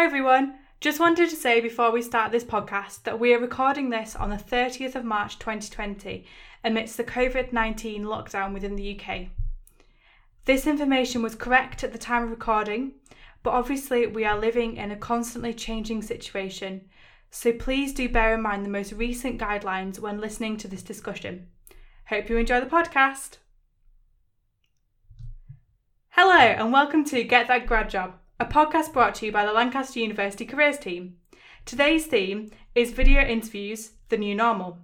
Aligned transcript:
Hi 0.00 0.06
everyone. 0.06 0.54
Just 0.80 0.98
wanted 0.98 1.28
to 1.28 1.36
say 1.36 1.60
before 1.60 1.92
we 1.92 2.00
start 2.00 2.32
this 2.32 2.42
podcast 2.42 3.02
that 3.02 3.20
we 3.20 3.34
are 3.34 3.38
recording 3.38 3.90
this 3.90 4.16
on 4.16 4.30
the 4.30 4.36
30th 4.36 4.94
of 4.94 5.04
March 5.04 5.38
2020 5.38 6.24
amidst 6.64 6.96
the 6.96 7.04
COVID 7.04 7.52
19 7.52 8.04
lockdown 8.04 8.54
within 8.54 8.76
the 8.76 8.98
UK. 8.98 9.26
This 10.46 10.66
information 10.66 11.20
was 11.20 11.34
correct 11.34 11.84
at 11.84 11.92
the 11.92 11.98
time 11.98 12.22
of 12.22 12.30
recording, 12.30 12.92
but 13.42 13.50
obviously 13.50 14.06
we 14.06 14.24
are 14.24 14.38
living 14.38 14.78
in 14.78 14.90
a 14.90 14.96
constantly 14.96 15.52
changing 15.52 16.00
situation, 16.00 16.88
so 17.30 17.52
please 17.52 17.92
do 17.92 18.08
bear 18.08 18.32
in 18.32 18.40
mind 18.40 18.64
the 18.64 18.70
most 18.70 18.92
recent 18.92 19.38
guidelines 19.38 19.98
when 19.98 20.18
listening 20.18 20.56
to 20.56 20.66
this 20.66 20.82
discussion. 20.82 21.48
Hope 22.06 22.30
you 22.30 22.38
enjoy 22.38 22.60
the 22.60 22.64
podcast. 22.64 23.36
Hello, 26.08 26.38
and 26.38 26.72
welcome 26.72 27.04
to 27.04 27.22
Get 27.22 27.48
That 27.48 27.66
Grad 27.66 27.90
Job, 27.90 28.14
a 28.40 28.44
podcast 28.46 28.94
brought 28.94 29.14
to 29.14 29.26
you 29.26 29.32
by 29.32 29.44
the 29.44 29.52
Lancaster 29.52 30.00
University 30.00 30.46
Careers 30.46 30.78
Team. 30.78 31.16
Today's 31.66 32.06
theme 32.06 32.50
is 32.74 32.90
video 32.90 33.20
interviews, 33.20 33.90
the 34.08 34.16
new 34.16 34.34
normal. 34.34 34.78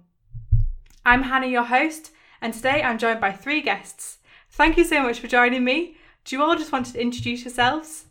I'm 1.03 1.23
Hannah, 1.23 1.47
your 1.47 1.63
host, 1.63 2.11
and 2.39 2.53
today 2.53 2.83
I'm 2.83 2.99
joined 2.99 3.19
by 3.19 3.31
three 3.31 3.61
guests. 3.61 4.19
Thank 4.51 4.77
you 4.77 4.83
so 4.83 5.01
much 5.01 5.19
for 5.19 5.25
joining 5.25 5.63
me. 5.63 5.97
Do 6.23 6.35
you 6.35 6.43
all 6.43 6.55
just 6.55 6.71
want 6.71 6.85
to 6.87 7.01
introduce 7.01 7.45
yourselves? 7.45 8.05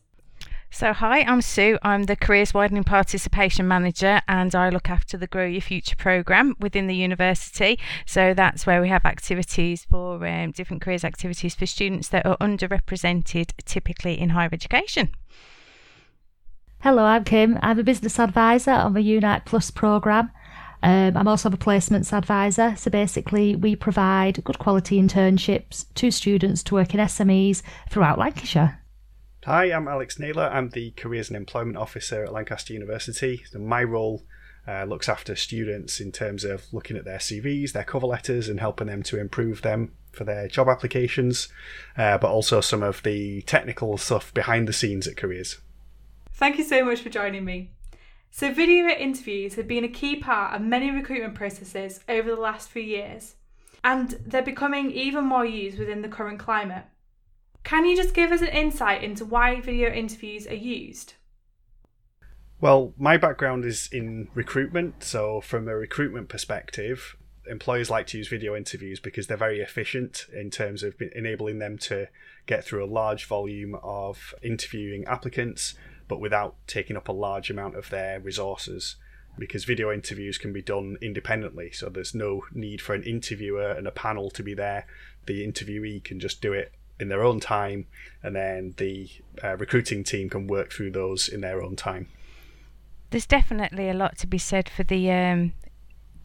So, 0.76 0.92
hi, 0.92 1.22
I'm 1.22 1.40
Sue. 1.40 1.78
I'm 1.80 2.02
the 2.02 2.16
Careers 2.16 2.52
Widening 2.52 2.84
Participation 2.84 3.66
Manager 3.66 4.20
and 4.28 4.54
I 4.54 4.68
look 4.68 4.90
after 4.90 5.16
the 5.16 5.26
Grow 5.26 5.46
Your 5.46 5.62
Future 5.62 5.96
programme 5.96 6.54
within 6.60 6.86
the 6.86 6.94
university. 6.94 7.78
So, 8.04 8.34
that's 8.34 8.66
where 8.66 8.82
we 8.82 8.90
have 8.90 9.06
activities 9.06 9.86
for 9.90 10.26
um, 10.26 10.50
different 10.50 10.82
careers 10.82 11.02
activities 11.02 11.54
for 11.54 11.64
students 11.64 12.08
that 12.08 12.26
are 12.26 12.36
underrepresented, 12.42 13.52
typically 13.64 14.20
in 14.20 14.28
higher 14.28 14.50
education. 14.52 15.08
Hello, 16.80 17.04
I'm 17.04 17.24
Kim. 17.24 17.58
I'm 17.62 17.78
a 17.78 17.82
business 17.82 18.20
advisor 18.20 18.72
on 18.72 18.92
the 18.92 19.00
Unite 19.00 19.46
Plus 19.46 19.70
programme. 19.70 20.30
Um, 20.82 21.16
I'm 21.16 21.26
also 21.26 21.48
a 21.48 21.52
placements 21.52 22.12
advisor. 22.12 22.76
So 22.76 22.90
basically, 22.90 23.56
we 23.56 23.76
provide 23.76 24.44
good 24.44 24.58
quality 24.58 25.00
internships 25.00 25.86
to 25.94 26.10
students 26.10 26.62
to 26.64 26.74
work 26.74 26.92
in 26.92 27.00
SMEs 27.00 27.62
throughout 27.88 28.18
Lancashire. 28.18 28.82
Hi, 29.46 29.66
I'm 29.66 29.86
Alex 29.86 30.18
Naylor. 30.18 30.50
I'm 30.52 30.70
the 30.70 30.90
Careers 30.96 31.28
and 31.28 31.36
Employment 31.36 31.76
Officer 31.76 32.24
at 32.24 32.32
Lancaster 32.32 32.72
University. 32.72 33.44
So 33.48 33.60
my 33.60 33.84
role 33.84 34.24
uh, 34.66 34.82
looks 34.86 35.08
after 35.08 35.36
students 35.36 36.00
in 36.00 36.10
terms 36.10 36.42
of 36.42 36.64
looking 36.72 36.96
at 36.96 37.04
their 37.04 37.18
CVs, 37.18 37.70
their 37.70 37.84
cover 37.84 38.08
letters, 38.08 38.48
and 38.48 38.58
helping 38.58 38.88
them 38.88 39.04
to 39.04 39.20
improve 39.20 39.62
them 39.62 39.92
for 40.10 40.24
their 40.24 40.48
job 40.48 40.68
applications, 40.68 41.46
uh, 41.96 42.18
but 42.18 42.28
also 42.28 42.60
some 42.60 42.82
of 42.82 43.04
the 43.04 43.40
technical 43.42 43.96
stuff 43.98 44.34
behind 44.34 44.66
the 44.66 44.72
scenes 44.72 45.06
at 45.06 45.16
Careers. 45.16 45.60
Thank 46.32 46.58
you 46.58 46.64
so 46.64 46.84
much 46.84 47.02
for 47.02 47.08
joining 47.10 47.44
me. 47.44 47.70
So, 48.32 48.52
video 48.52 48.88
interviews 48.88 49.54
have 49.54 49.68
been 49.68 49.84
a 49.84 49.88
key 49.88 50.16
part 50.16 50.56
of 50.56 50.62
many 50.62 50.90
recruitment 50.90 51.36
processes 51.36 52.00
over 52.08 52.34
the 52.34 52.40
last 52.40 52.68
few 52.68 52.82
years, 52.82 53.36
and 53.84 54.18
they're 54.26 54.42
becoming 54.42 54.90
even 54.90 55.24
more 55.24 55.46
used 55.46 55.78
within 55.78 56.02
the 56.02 56.08
current 56.08 56.40
climate. 56.40 56.86
Can 57.66 57.84
you 57.84 57.96
just 57.96 58.14
give 58.14 58.30
us 58.30 58.42
an 58.42 58.50
insight 58.50 59.02
into 59.02 59.24
why 59.24 59.60
video 59.60 59.90
interviews 59.90 60.46
are 60.46 60.54
used? 60.54 61.14
Well, 62.60 62.94
my 62.96 63.16
background 63.16 63.64
is 63.64 63.88
in 63.90 64.28
recruitment, 64.34 65.02
so 65.02 65.40
from 65.40 65.66
a 65.66 65.74
recruitment 65.74 66.28
perspective, 66.28 67.16
employers 67.50 67.90
like 67.90 68.06
to 68.06 68.18
use 68.18 68.28
video 68.28 68.54
interviews 68.54 69.00
because 69.00 69.26
they're 69.26 69.36
very 69.36 69.58
efficient 69.58 70.26
in 70.32 70.48
terms 70.48 70.84
of 70.84 70.94
enabling 71.16 71.58
them 71.58 71.76
to 71.78 72.06
get 72.46 72.64
through 72.64 72.84
a 72.84 72.86
large 72.86 73.24
volume 73.24 73.74
of 73.82 74.32
interviewing 74.44 75.04
applicants, 75.06 75.74
but 76.06 76.20
without 76.20 76.54
taking 76.68 76.96
up 76.96 77.08
a 77.08 77.12
large 77.12 77.50
amount 77.50 77.74
of 77.74 77.90
their 77.90 78.20
resources. 78.20 78.94
Because 79.40 79.64
video 79.64 79.90
interviews 79.90 80.38
can 80.38 80.52
be 80.52 80.62
done 80.62 80.98
independently, 81.02 81.72
so 81.72 81.88
there's 81.88 82.14
no 82.14 82.42
need 82.52 82.80
for 82.80 82.94
an 82.94 83.02
interviewer 83.02 83.72
and 83.72 83.88
a 83.88 83.90
panel 83.90 84.30
to 84.30 84.44
be 84.44 84.54
there. 84.54 84.86
The 85.26 85.44
interviewee 85.44 86.04
can 86.04 86.20
just 86.20 86.40
do 86.40 86.52
it 86.52 86.72
in 86.98 87.08
their 87.08 87.22
own 87.22 87.40
time, 87.40 87.86
and 88.22 88.34
then 88.34 88.74
the 88.76 89.08
uh, 89.42 89.56
recruiting 89.56 90.04
team 90.04 90.28
can 90.28 90.46
work 90.46 90.72
through 90.72 90.90
those 90.90 91.28
in 91.28 91.40
their 91.40 91.62
own 91.62 91.76
time. 91.76 92.08
There's 93.10 93.26
definitely 93.26 93.88
a 93.88 93.94
lot 93.94 94.18
to 94.18 94.26
be 94.26 94.38
said 94.38 94.68
for 94.68 94.82
the 94.82 95.10
um, 95.12 95.52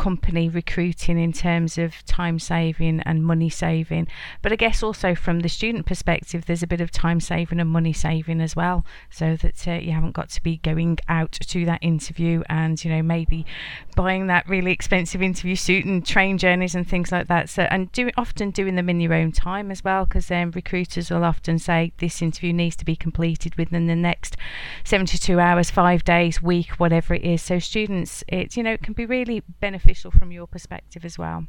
company 0.01 0.49
recruiting 0.49 1.19
in 1.19 1.31
terms 1.31 1.77
of 1.77 2.03
time 2.07 2.39
saving 2.39 2.99
and 3.01 3.23
money 3.23 3.51
saving. 3.51 4.07
But 4.41 4.51
I 4.51 4.55
guess 4.55 4.81
also 4.81 5.13
from 5.13 5.41
the 5.41 5.47
student 5.47 5.85
perspective, 5.85 6.45
there's 6.45 6.63
a 6.63 6.67
bit 6.67 6.81
of 6.81 6.89
time 6.89 7.19
saving 7.19 7.59
and 7.59 7.69
money 7.69 7.93
saving 7.93 8.41
as 8.41 8.55
well, 8.55 8.83
so 9.11 9.35
that 9.35 9.67
uh, 9.67 9.73
you 9.73 9.91
haven't 9.91 10.13
got 10.13 10.29
to 10.29 10.41
be 10.41 10.57
going 10.57 10.97
out 11.07 11.33
to 11.33 11.65
that 11.65 11.83
interview 11.83 12.41
and 12.49 12.83
you 12.83 12.89
know 12.89 13.03
maybe 13.03 13.45
buying 13.95 14.25
that 14.25 14.49
really 14.49 14.71
expensive 14.71 15.21
interview 15.21 15.55
suit 15.55 15.85
and 15.85 16.03
train 16.03 16.39
journeys 16.39 16.73
and 16.73 16.89
things 16.89 17.11
like 17.11 17.27
that. 17.27 17.47
So 17.47 17.67
and 17.69 17.91
do 17.91 18.09
often 18.17 18.49
doing 18.49 18.77
them 18.77 18.89
in 18.89 19.01
your 19.01 19.13
own 19.13 19.31
time 19.31 19.69
as 19.69 19.83
well, 19.83 20.05
because 20.05 20.31
um, 20.31 20.49
recruiters 20.49 21.11
will 21.11 21.23
often 21.23 21.59
say 21.59 21.93
this 21.99 22.23
interview 22.23 22.53
needs 22.53 22.75
to 22.77 22.85
be 22.85 22.95
completed 22.95 23.53
within 23.53 23.85
the 23.85 23.95
next 23.95 24.35
72 24.83 25.39
hours, 25.39 25.69
five 25.69 26.03
days, 26.03 26.41
week, 26.41 26.71
whatever 26.79 27.13
it 27.13 27.23
is. 27.23 27.43
So 27.43 27.59
students, 27.59 28.23
it 28.27 28.57
you 28.57 28.63
know 28.63 28.73
it 28.73 28.81
can 28.81 28.93
be 28.93 29.05
really 29.05 29.43
beneficial 29.59 29.90
beneficial 29.91 30.11
from 30.11 30.31
your 30.31 30.47
perspective 30.47 31.03
as 31.03 31.17
well? 31.17 31.45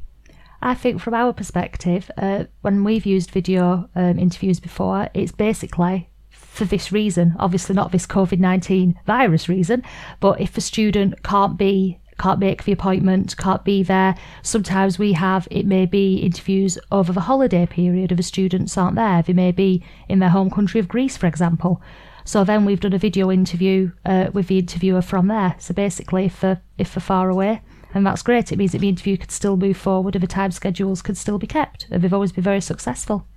I 0.61 0.75
think 0.75 1.01
from 1.01 1.13
our 1.13 1.33
perspective, 1.33 2.11
uh, 2.17 2.45
when 2.61 2.83
we've 2.83 3.05
used 3.05 3.31
video 3.31 3.89
um, 3.95 4.19
interviews 4.19 4.59
before, 4.59 5.09
it's 5.13 5.31
basically 5.31 6.09
for 6.29 6.65
this 6.65 6.91
reason. 6.91 7.35
Obviously, 7.39 7.73
not 7.75 7.91
this 7.91 8.05
COVID 8.05 8.39
nineteen 8.39 8.99
virus 9.05 9.47
reason, 9.47 9.81
but 10.19 10.41
if 10.41 10.57
a 10.57 10.61
student 10.61 11.23
can't 11.23 11.57
be 11.57 11.99
can't 12.19 12.39
make 12.39 12.63
the 12.63 12.73
appointment, 12.73 13.35
can't 13.37 13.63
be 13.63 13.81
there. 13.81 14.15
Sometimes 14.41 14.99
we 14.99 15.13
have 15.13 15.47
it 15.49 15.65
may 15.65 15.85
be 15.85 16.17
interviews 16.17 16.77
over 16.91 17.13
the 17.13 17.21
holiday 17.21 17.65
period 17.65 18.11
if 18.11 18.17
the 18.17 18.23
students 18.23 18.77
aren't 18.77 18.95
there. 18.95 19.21
They 19.21 19.33
may 19.33 19.51
be 19.51 19.83
in 20.09 20.19
their 20.19 20.29
home 20.29 20.49
country 20.49 20.79
of 20.79 20.87
Greece, 20.87 21.17
for 21.17 21.27
example. 21.27 21.81
So 22.25 22.43
then 22.43 22.65
we've 22.65 22.79
done 22.79 22.93
a 22.93 22.97
video 22.97 23.31
interview 23.31 23.91
uh, 24.05 24.27
with 24.31 24.47
the 24.47 24.59
interviewer 24.59 25.01
from 25.01 25.27
there. 25.27 25.55
So 25.59 25.73
basically, 25.73 26.25
if 26.25 26.39
they're, 26.39 26.61
if 26.77 26.93
they're 26.93 27.01
far 27.01 27.29
away, 27.29 27.61
and 27.93 28.05
that's 28.05 28.23
great. 28.23 28.51
It 28.51 28.57
means 28.57 28.71
that 28.71 28.79
the 28.79 28.89
interview 28.89 29.17
could 29.17 29.31
still 29.31 29.57
move 29.57 29.77
forward 29.77 30.15
and 30.15 30.23
the 30.23 30.27
time 30.27 30.51
schedules 30.51 31.01
could 31.01 31.17
still 31.17 31.37
be 31.37 31.47
kept. 31.47 31.87
And 31.91 32.01
they've 32.01 32.13
always 32.13 32.31
been 32.31 32.43
very 32.43 32.61
successful. 32.61 33.27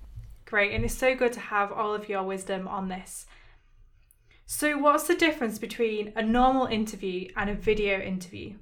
Great, 0.46 0.72
and 0.72 0.84
it's 0.84 0.96
so 0.96 1.14
good 1.14 1.32
to 1.34 1.40
have 1.40 1.72
all 1.72 1.94
of 1.94 2.08
your 2.08 2.22
wisdom 2.22 2.68
on 2.68 2.88
this. 2.88 3.26
So, 4.46 4.78
what's 4.78 5.08
the 5.08 5.16
difference 5.16 5.58
between 5.58 6.12
a 6.14 6.22
normal 6.22 6.66
interview 6.66 7.28
and 7.36 7.50
a 7.50 7.54
video 7.54 8.00
interview? 8.00 8.54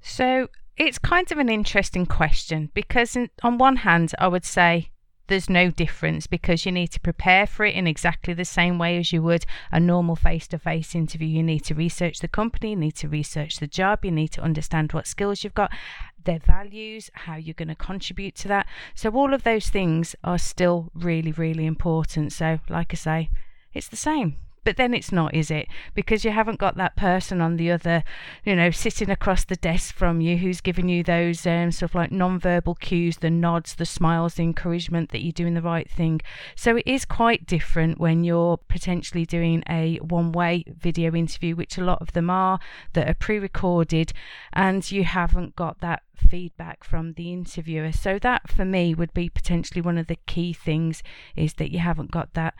So, 0.00 0.48
it's 0.78 0.98
kind 0.98 1.30
of 1.30 1.38
an 1.38 1.50
interesting 1.50 2.06
question 2.06 2.70
because, 2.72 3.16
on 3.42 3.58
one 3.58 3.76
hand, 3.76 4.12
I 4.18 4.28
would 4.28 4.46
say 4.46 4.90
there's 5.26 5.48
no 5.48 5.70
difference 5.70 6.26
because 6.26 6.66
you 6.66 6.72
need 6.72 6.88
to 6.88 7.00
prepare 7.00 7.46
for 7.46 7.64
it 7.64 7.74
in 7.74 7.86
exactly 7.86 8.34
the 8.34 8.44
same 8.44 8.78
way 8.78 8.98
as 8.98 9.12
you 9.12 9.22
would 9.22 9.46
a 9.72 9.80
normal 9.80 10.16
face 10.16 10.46
to 10.48 10.58
face 10.58 10.94
interview. 10.94 11.28
You 11.28 11.42
need 11.42 11.64
to 11.64 11.74
research 11.74 12.20
the 12.20 12.28
company, 12.28 12.70
you 12.70 12.76
need 12.76 12.96
to 12.96 13.08
research 13.08 13.58
the 13.58 13.66
job, 13.66 14.04
you 14.04 14.10
need 14.10 14.28
to 14.28 14.42
understand 14.42 14.92
what 14.92 15.06
skills 15.06 15.42
you've 15.42 15.54
got, 15.54 15.72
their 16.24 16.38
values, 16.38 17.10
how 17.14 17.36
you're 17.36 17.54
going 17.54 17.68
to 17.68 17.74
contribute 17.74 18.34
to 18.36 18.48
that. 18.48 18.66
So, 18.94 19.10
all 19.10 19.34
of 19.34 19.44
those 19.44 19.68
things 19.68 20.14
are 20.24 20.38
still 20.38 20.90
really, 20.94 21.32
really 21.32 21.66
important. 21.66 22.32
So, 22.32 22.60
like 22.68 22.92
I 22.92 22.96
say, 22.96 23.30
it's 23.72 23.88
the 23.88 23.96
same 23.96 24.36
but 24.64 24.76
then 24.76 24.94
it's 24.94 25.12
not, 25.12 25.34
is 25.34 25.50
it? 25.50 25.68
Because 25.94 26.24
you 26.24 26.30
haven't 26.30 26.58
got 26.58 26.76
that 26.76 26.96
person 26.96 27.40
on 27.40 27.56
the 27.56 27.70
other, 27.70 28.02
you 28.44 28.56
know, 28.56 28.70
sitting 28.70 29.10
across 29.10 29.44
the 29.44 29.56
desk 29.56 29.94
from 29.94 30.20
you 30.20 30.38
who's 30.38 30.60
giving 30.60 30.88
you 30.88 31.02
those 31.02 31.46
um, 31.46 31.70
sort 31.70 31.90
of 31.90 31.94
like 31.94 32.12
non-verbal 32.12 32.76
cues, 32.76 33.18
the 33.18 33.30
nods, 33.30 33.74
the 33.74 33.86
smiles, 33.86 34.34
the 34.34 34.42
encouragement 34.42 35.10
that 35.10 35.22
you're 35.22 35.32
doing 35.32 35.54
the 35.54 35.62
right 35.62 35.90
thing. 35.90 36.20
So 36.56 36.76
it 36.76 36.86
is 36.86 37.04
quite 37.04 37.46
different 37.46 37.98
when 38.00 38.24
you're 38.24 38.56
potentially 38.56 39.26
doing 39.26 39.62
a 39.68 39.96
one-way 39.98 40.64
video 40.66 41.14
interview, 41.14 41.54
which 41.54 41.78
a 41.78 41.84
lot 41.84 42.00
of 42.00 42.12
them 42.12 42.30
are, 42.30 42.58
that 42.94 43.08
are 43.08 43.14
pre-recorded, 43.14 44.12
and 44.52 44.90
you 44.90 45.04
haven't 45.04 45.56
got 45.56 45.80
that 45.80 46.02
feedback 46.16 46.84
from 46.84 47.14
the 47.14 47.32
interviewer. 47.32 47.92
So 47.92 48.18
that 48.20 48.48
for 48.48 48.64
me 48.64 48.94
would 48.94 49.12
be 49.12 49.28
potentially 49.28 49.80
one 49.80 49.98
of 49.98 50.06
the 50.06 50.18
key 50.26 50.52
things 50.52 51.02
is 51.36 51.54
that 51.54 51.72
you 51.72 51.80
haven't 51.80 52.10
got 52.10 52.34
that 52.34 52.54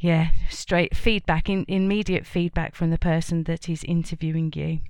yeah, 0.00 0.30
straight 0.48 0.96
feedback, 0.96 1.48
in, 1.48 1.64
immediate 1.68 2.26
feedback 2.26 2.74
from 2.74 2.90
the 2.90 2.98
person 2.98 3.44
that 3.44 3.68
is 3.68 3.84
interviewing 3.84 4.52
you. 4.54 4.80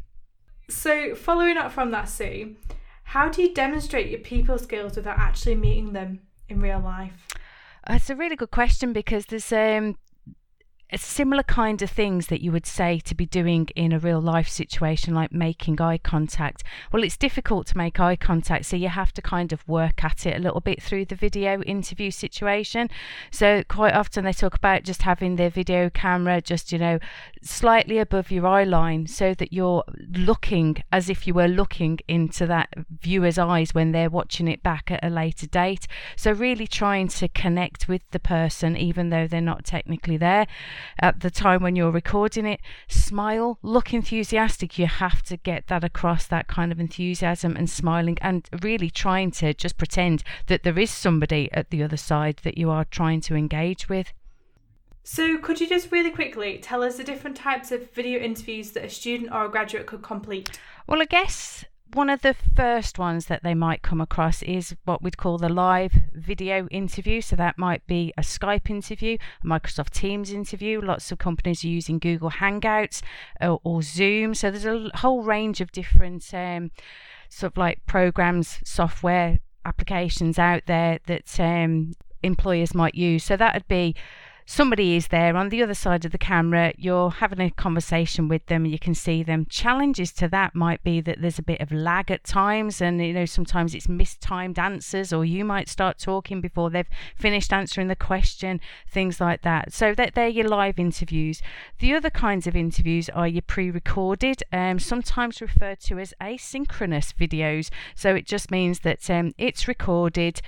So, 0.69 1.15
following 1.15 1.57
up 1.57 1.73
from 1.73 1.91
that, 1.93 2.09
Sue, 2.09 2.57
how 3.05 3.31
do 3.31 3.43
you 3.43 3.55
demonstrate 3.55 4.11
your 4.11 4.21
people 4.21 4.59
skills 4.59 4.97
without 4.97 5.19
actually 5.19 5.55
meeting 5.55 5.95
them 5.95 6.21
in 6.49 6.61
real 6.61 6.81
life? 6.81 7.27
That's 7.87 8.11
a 8.11 8.17
really 8.17 8.37
good 8.37 8.51
question 8.51 8.93
because 8.93 9.25
there's 9.27 9.51
um, 9.51 9.97
similar 10.97 11.43
kind 11.43 11.83
of 11.83 11.91
things 11.91 12.29
that 12.29 12.41
you 12.41 12.51
would 12.51 12.65
say 12.65 12.99
to 13.01 13.15
be 13.15 13.27
doing 13.27 13.69
in 13.77 13.93
a 13.93 13.99
real 13.99 14.21
life 14.21 14.49
situation 14.49 15.15
like 15.15 15.33
making 15.33 15.81
eye 15.81 15.99
contact? 15.99 16.63
Well 16.93 17.03
it's 17.03 17.17
difficult 17.17 17.67
to 17.69 17.77
make 17.77 18.01
eye 18.01 18.17
contact 18.17 18.65
so 18.65 18.77
you 18.77 18.89
have 18.89 19.13
to 19.13 19.23
kind 19.23 19.53
of 19.53 19.67
work 19.69 20.03
at 20.03 20.25
it 20.25 20.37
a 20.37 20.41
little 20.41 20.61
bit 20.61 20.83
through 20.83 21.05
the 21.05 21.15
video 21.15 21.61
interview 21.63 22.11
situation. 22.11 22.89
So 23.31 23.63
quite 23.69 23.93
often 23.93 24.25
they 24.25 24.33
talk 24.33 24.55
about 24.55 24.85
just 24.85 25.03
having 25.03 25.37
their 25.37 25.51
video 25.51 25.91
camera 25.91 26.41
just 26.41 26.73
you 26.73 26.79
know 26.79 26.99
slightly 27.43 27.99
above 27.99 28.31
your 28.31 28.47
eye 28.47 28.65
line 28.65 29.07
so 29.07 29.35
that 29.35 29.53
you're 29.53 29.85
looking 30.17 30.83
as 30.93 31.09
if 31.09 31.27
you 31.27 31.35
were 31.35 31.49
looking 31.49 31.99
into 32.09 32.47
that 32.47 32.69
viewer's 33.01 33.39
eyes 33.39 33.75
when 33.75 33.93
they're 33.93 34.11
watching 34.11 34.49
it 34.49 34.63
back 34.63 34.91
at 34.91 35.05
a 35.05 35.11
later 35.11 35.47
date. 35.47 35.87
So, 36.17 36.33
really 36.33 36.67
trying 36.67 37.09
to 37.09 37.29
connect 37.29 37.89
with 37.89 38.03
the 38.11 38.19
person, 38.19 38.77
even 38.77 39.11
though 39.11 39.27
they're 39.27 39.41
not 39.41 39.65
technically 39.65 40.17
there 40.17 40.47
at 41.01 41.21
the 41.21 41.31
time 41.31 41.63
when 41.63 41.77
you're 41.77 41.91
recording 41.91 42.47
it. 42.47 42.61
Smile, 42.89 43.59
look 43.63 43.93
enthusiastic. 43.93 44.79
You 44.79 44.87
have 44.87 45.23
to 45.25 45.37
get 45.37 45.69
that 45.69 45.85
across 45.85 46.27
that 46.27 46.49
kind 46.49 46.73
of 46.73 46.81
enthusiasm 46.81 47.57
and 47.57 47.69
smiling, 47.69 48.19
and 48.21 48.49
really 48.63 48.91
trying 48.91 49.31
to 49.33 49.55
just 49.55 49.79
pretend 49.79 50.23
that 50.47 50.63
there 50.63 50.79
is 50.79 50.91
somebody 50.91 51.51
at 51.53 51.71
the 51.71 51.83
other 51.83 51.97
side 51.97 52.41
that 52.45 52.59
you 52.59 52.71
are 52.71 52.85
trying 52.85 53.21
to 53.23 53.35
engage 53.35 53.89
with. 53.89 54.13
So, 55.11 55.39
could 55.39 55.59
you 55.59 55.67
just 55.67 55.91
really 55.91 56.11
quickly 56.11 56.59
tell 56.59 56.83
us 56.83 56.99
the 56.99 57.03
different 57.03 57.35
types 57.35 57.73
of 57.73 57.91
video 57.93 58.21
interviews 58.21 58.73
that 58.73 58.85
a 58.85 58.91
student 58.91 59.33
or 59.33 59.47
a 59.47 59.49
graduate 59.49 59.87
could 59.87 60.03
complete? 60.03 60.61
Well, 60.87 61.01
I 61.01 61.07
guess 61.07 61.65
one 61.95 62.11
of 62.11 62.21
the 62.21 62.35
first 62.55 62.99
ones 62.99 63.25
that 63.25 63.43
they 63.43 63.55
might 63.55 63.81
come 63.81 64.03
across 64.03 64.43
is 64.43 64.77
what 64.85 65.03
we'd 65.03 65.17
call 65.17 65.39
the 65.39 65.49
live 65.49 65.95
video 66.13 66.69
interview. 66.69 67.23
So 67.23 67.37
that 67.37 67.57
might 67.57 67.87
be 67.87 68.13
a 68.19 68.21
Skype 68.21 68.69
interview, 68.69 69.17
a 69.43 69.47
Microsoft 69.47 69.93
Teams 69.93 70.31
interview. 70.31 70.83
Lots 70.83 71.11
of 71.11 71.17
companies 71.17 71.65
are 71.65 71.69
using 71.69 71.99
Google 71.99 72.31
Hangouts 72.31 73.01
or, 73.41 73.61
or 73.65 73.81
Zoom. 73.81 74.35
So 74.35 74.51
there's 74.51 74.67
a 74.67 74.91
whole 74.97 75.23
range 75.23 75.63
of 75.63 75.73
different 75.73 76.35
um, 76.35 76.71
sort 77.31 77.55
of 77.55 77.57
like 77.57 77.87
programs, 77.87 78.59
software 78.63 79.39
applications 79.65 80.39
out 80.39 80.65
there 80.67 80.99
that 81.07 81.41
um, 81.41 81.95
employers 82.23 82.75
might 82.75 82.95
use. 82.95 83.25
So 83.25 83.39
that 83.39 83.55
would 83.55 83.69
be 83.69 83.95
somebody 84.51 84.97
is 84.97 85.09
there 85.09 85.37
on 85.37 85.51
the 85.51 85.63
other 85.63 85.75
side 85.75 86.07
of 86.07 86.11
the 86.11 86.17
camera, 86.17 86.73
you're 86.79 87.11
having 87.11 87.39
a 87.39 87.51
conversation 87.51 88.29
with 88.29 88.47
them, 88.47 88.65
you 88.65 88.79
can 88.79 88.95
see 88.95 89.23
them. 89.23 89.45
Challenges 89.51 90.11
to 90.11 90.27
that 90.27 90.55
might 90.55 90.83
be 90.83 91.03
that 91.03 91.21
there's 91.21 91.39
a 91.39 91.43
bit 91.43 91.61
of 91.61 91.71
lag 91.71 92.11
at 92.11 92.25
times, 92.25 92.81
and 92.81 93.05
you 93.05 93.13
know, 93.13 93.27
sometimes 93.27 93.75
it's 93.75 93.91
mistimed 93.91 94.59
answers, 94.59 95.13
or 95.13 95.23
you 95.23 95.45
might 95.45 95.69
start 95.69 95.99
talking 95.99 96.41
before 96.41 96.71
they've 96.71 96.89
finished 97.15 97.53
answering 97.53 97.89
the 97.89 97.95
question, 97.95 98.59
things 98.91 99.21
like 99.21 99.43
that. 99.43 99.71
So 99.75 99.95
that 99.95 100.15
they're 100.15 100.29
your 100.29 100.49
live 100.49 100.79
interviews. 100.79 101.43
The 101.81 101.93
other 101.95 102.11
kinds 102.11 102.47
of 102.47 102.57
interviews 102.57 103.11
are 103.11 103.29
your 103.29 103.43
pre-recorded, 103.43 104.43
um, 104.51 104.79
sometimes 104.79 105.43
referred 105.43 105.81
to 105.81 105.99
as 105.99 106.15
asynchronous 106.23 107.13
videos. 107.13 107.69
So 107.95 108.15
it 108.15 108.25
just 108.25 108.51
means 108.51 108.81
that 108.81 109.11
um, 109.11 109.35
it's 109.37 109.69
recorded, 109.69 110.41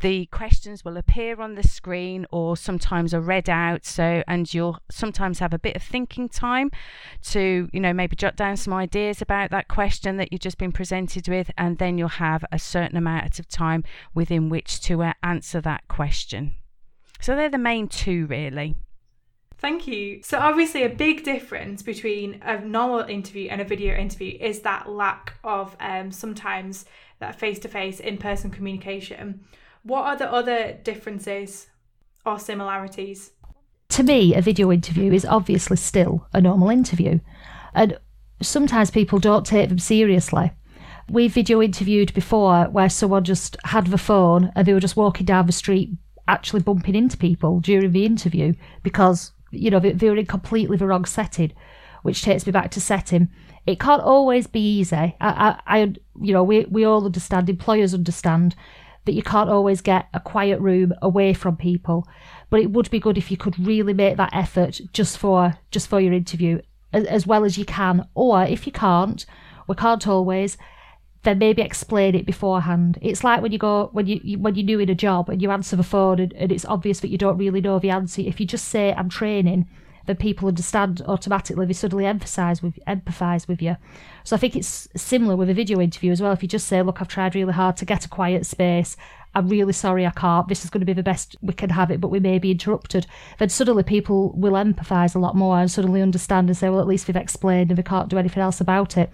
the 0.00 0.26
questions 0.26 0.84
will 0.84 0.96
appear 0.96 1.40
on 1.40 1.56
the 1.56 1.66
screen, 1.66 2.24
or 2.30 2.56
sometimes 2.56 3.12
are 3.12 3.20
read 3.20 3.47
out 3.48 3.84
so 3.84 4.22
and 4.26 4.52
you'll 4.52 4.78
sometimes 4.90 5.38
have 5.38 5.54
a 5.54 5.58
bit 5.58 5.76
of 5.76 5.82
thinking 5.82 6.28
time 6.28 6.70
to 7.22 7.68
you 7.72 7.80
know 7.80 7.92
maybe 7.92 8.16
jot 8.16 8.36
down 8.36 8.56
some 8.56 8.72
ideas 8.72 9.20
about 9.22 9.50
that 9.50 9.68
question 9.68 10.16
that 10.16 10.32
you've 10.32 10.40
just 10.40 10.58
been 10.58 10.72
presented 10.72 11.28
with 11.28 11.50
and 11.56 11.78
then 11.78 11.98
you'll 11.98 12.08
have 12.08 12.44
a 12.52 12.58
certain 12.58 12.96
amount 12.96 13.38
of 13.38 13.48
time 13.48 13.82
within 14.14 14.48
which 14.48 14.80
to 14.80 15.02
uh, 15.02 15.12
answer 15.22 15.60
that 15.60 15.86
question 15.88 16.54
so 17.20 17.34
they're 17.34 17.48
the 17.48 17.58
main 17.58 17.88
two 17.88 18.26
really 18.26 18.76
Thank 19.60 19.88
you. 19.88 20.22
So, 20.22 20.38
obviously, 20.38 20.84
a 20.84 20.88
big 20.88 21.24
difference 21.24 21.82
between 21.82 22.40
a 22.44 22.60
normal 22.60 23.00
interview 23.00 23.48
and 23.48 23.60
a 23.60 23.64
video 23.64 23.96
interview 23.96 24.38
is 24.38 24.60
that 24.60 24.88
lack 24.88 25.34
of 25.42 25.76
um, 25.80 26.12
sometimes 26.12 26.84
that 27.18 27.34
face 27.34 27.58
to 27.60 27.68
face, 27.68 27.98
in 27.98 28.18
person 28.18 28.50
communication. 28.50 29.40
What 29.82 30.04
are 30.04 30.16
the 30.16 30.32
other 30.32 30.78
differences 30.84 31.66
or 32.24 32.38
similarities? 32.38 33.32
To 33.98 34.04
me, 34.04 34.32
a 34.32 34.40
video 34.40 34.70
interview 34.70 35.12
is 35.12 35.24
obviously 35.24 35.76
still 35.76 36.24
a 36.32 36.40
normal 36.40 36.70
interview. 36.70 37.18
And 37.74 37.98
sometimes 38.40 38.92
people 38.92 39.18
don't 39.18 39.44
take 39.44 39.68
them 39.70 39.80
seriously. 39.80 40.52
We've 41.10 41.32
video 41.32 41.60
interviewed 41.60 42.14
before 42.14 42.66
where 42.66 42.90
someone 42.90 43.24
just 43.24 43.56
had 43.64 43.88
the 43.88 43.98
phone 43.98 44.52
and 44.54 44.64
they 44.64 44.72
were 44.72 44.78
just 44.78 44.96
walking 44.96 45.26
down 45.26 45.46
the 45.46 45.52
street, 45.52 45.90
actually 46.28 46.60
bumping 46.60 46.94
into 46.94 47.16
people 47.16 47.58
during 47.58 47.90
the 47.90 48.06
interview 48.06 48.52
because, 48.84 49.32
you 49.50 49.68
know, 49.68 49.80
they, 49.80 49.90
they 49.90 50.08
were 50.08 50.16
in 50.16 50.26
completely 50.26 50.76
the 50.76 50.86
wrong 50.86 51.04
setting, 51.04 51.52
which 52.02 52.22
takes 52.22 52.46
me 52.46 52.52
back 52.52 52.70
to 52.70 52.80
setting. 52.80 53.28
It 53.66 53.80
can't 53.80 54.02
always 54.02 54.46
be 54.46 54.60
easy. 54.60 54.96
I, 54.96 55.14
I, 55.20 55.60
I 55.66 55.78
you 56.20 56.32
know, 56.32 56.44
we, 56.44 56.66
we 56.66 56.84
all 56.84 57.04
understand, 57.04 57.48
employers 57.48 57.94
understand 57.94 58.54
that 59.06 59.14
you 59.14 59.22
can't 59.22 59.48
always 59.48 59.80
get 59.80 60.06
a 60.12 60.20
quiet 60.20 60.60
room 60.60 60.92
away 61.00 61.32
from 61.32 61.56
people 61.56 62.06
but 62.50 62.60
it 62.60 62.70
would 62.70 62.90
be 62.90 63.00
good 63.00 63.18
if 63.18 63.30
you 63.30 63.36
could 63.36 63.58
really 63.58 63.92
make 63.92 64.16
that 64.16 64.30
effort 64.32 64.80
just 64.92 65.18
for 65.18 65.54
just 65.70 65.88
for 65.88 66.00
your 66.00 66.12
interview 66.12 66.60
as, 66.92 67.04
as 67.04 67.26
well 67.26 67.44
as 67.44 67.58
you 67.58 67.64
can. 67.64 68.06
Or 68.14 68.44
if 68.44 68.66
you 68.66 68.72
can't 68.72 69.24
we 69.66 69.74
can't 69.74 70.06
always 70.06 70.56
then 71.24 71.38
maybe 71.38 71.62
explain 71.62 72.14
it 72.14 72.24
beforehand. 72.24 72.98
It's 73.02 73.24
like 73.24 73.42
when 73.42 73.52
you 73.52 73.58
go 73.58 73.90
when 73.92 74.06
you, 74.06 74.20
you 74.22 74.38
when 74.38 74.54
you're 74.54 74.64
new 74.64 74.78
in 74.78 74.88
a 74.88 74.94
job 74.94 75.28
and 75.28 75.42
you 75.42 75.50
answer 75.50 75.76
the 75.76 75.82
phone 75.82 76.20
and, 76.20 76.32
and 76.34 76.52
it's 76.52 76.64
obvious 76.64 77.00
that 77.00 77.10
you 77.10 77.18
don't 77.18 77.38
really 77.38 77.60
know 77.60 77.78
the 77.78 77.90
answer. 77.90 78.22
If 78.22 78.40
you 78.40 78.46
just 78.46 78.68
say 78.68 78.92
i'm 78.92 79.08
training 79.08 79.68
then 80.06 80.16
people 80.16 80.48
understand 80.48 81.02
automatically. 81.06 81.66
They 81.66 81.74
suddenly 81.74 82.06
emphasize 82.06 82.62
with 82.62 82.78
empathize 82.88 83.46
with 83.46 83.60
you. 83.60 83.76
So 84.24 84.36
i 84.36 84.38
think 84.38 84.56
it's 84.56 84.88
similar 84.96 85.36
with 85.36 85.50
a 85.50 85.54
video 85.54 85.80
interview 85.80 86.12
as 86.12 86.22
well. 86.22 86.32
If 86.32 86.42
you 86.42 86.48
just 86.48 86.68
say 86.68 86.80
look 86.82 87.00
i've 87.00 87.08
tried 87.08 87.34
really 87.34 87.52
hard 87.52 87.76
to 87.78 87.84
get 87.84 88.06
a 88.06 88.08
quiet 88.08 88.46
space 88.46 88.96
I'm 89.34 89.48
really 89.48 89.72
sorry 89.72 90.06
I 90.06 90.10
can't. 90.10 90.48
This 90.48 90.64
is 90.64 90.70
going 90.70 90.80
to 90.80 90.86
be 90.86 90.92
the 90.92 91.02
best 91.02 91.36
we 91.40 91.52
can 91.52 91.70
have 91.70 91.90
it, 91.90 92.00
but 92.00 92.08
we 92.08 92.20
may 92.20 92.38
be 92.38 92.50
interrupted. 92.50 93.06
Then 93.38 93.48
suddenly 93.48 93.82
people 93.82 94.32
will 94.34 94.52
empathise 94.52 95.14
a 95.14 95.18
lot 95.18 95.36
more 95.36 95.58
and 95.58 95.70
suddenly 95.70 96.02
understand 96.02 96.48
and 96.48 96.56
say, 96.56 96.68
well, 96.68 96.80
at 96.80 96.86
least 96.86 97.08
we've 97.08 97.16
explained 97.16 97.70
and 97.70 97.78
we 97.78 97.84
can't 97.84 98.08
do 98.08 98.18
anything 98.18 98.42
else 98.42 98.60
about 98.60 98.96
it. 98.96 99.10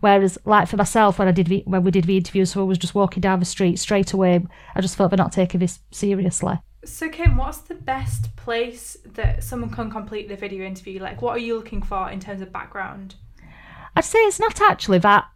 Whereas, 0.00 0.38
like 0.44 0.68
for 0.68 0.76
myself, 0.76 1.18
when 1.18 1.28
I 1.28 1.32
did 1.32 1.48
the, 1.48 1.62
when 1.66 1.82
we 1.82 1.90
did 1.90 2.04
the 2.04 2.16
interview, 2.16 2.44
so 2.44 2.60
I 2.60 2.64
was 2.64 2.78
just 2.78 2.94
walking 2.94 3.20
down 3.20 3.40
the 3.40 3.44
street 3.44 3.78
straight 3.78 4.12
away. 4.12 4.44
I 4.74 4.80
just 4.80 4.96
thought 4.96 5.10
they're 5.10 5.16
not 5.16 5.32
taking 5.32 5.60
this 5.60 5.80
seriously. 5.90 6.58
So, 6.84 7.08
Kim, 7.08 7.36
what's 7.36 7.58
the 7.58 7.74
best 7.74 8.34
place 8.36 8.96
that 9.04 9.42
someone 9.42 9.70
can 9.70 9.90
complete 9.90 10.28
the 10.28 10.36
video 10.36 10.64
interview? 10.64 11.00
Like, 11.00 11.20
what 11.20 11.36
are 11.36 11.40
you 11.40 11.56
looking 11.56 11.82
for 11.82 12.08
in 12.08 12.20
terms 12.20 12.40
of 12.40 12.52
background? 12.52 13.16
I'd 13.96 14.04
say 14.04 14.20
it's 14.20 14.38
not 14.38 14.60
actually 14.60 14.98
that 14.98 15.26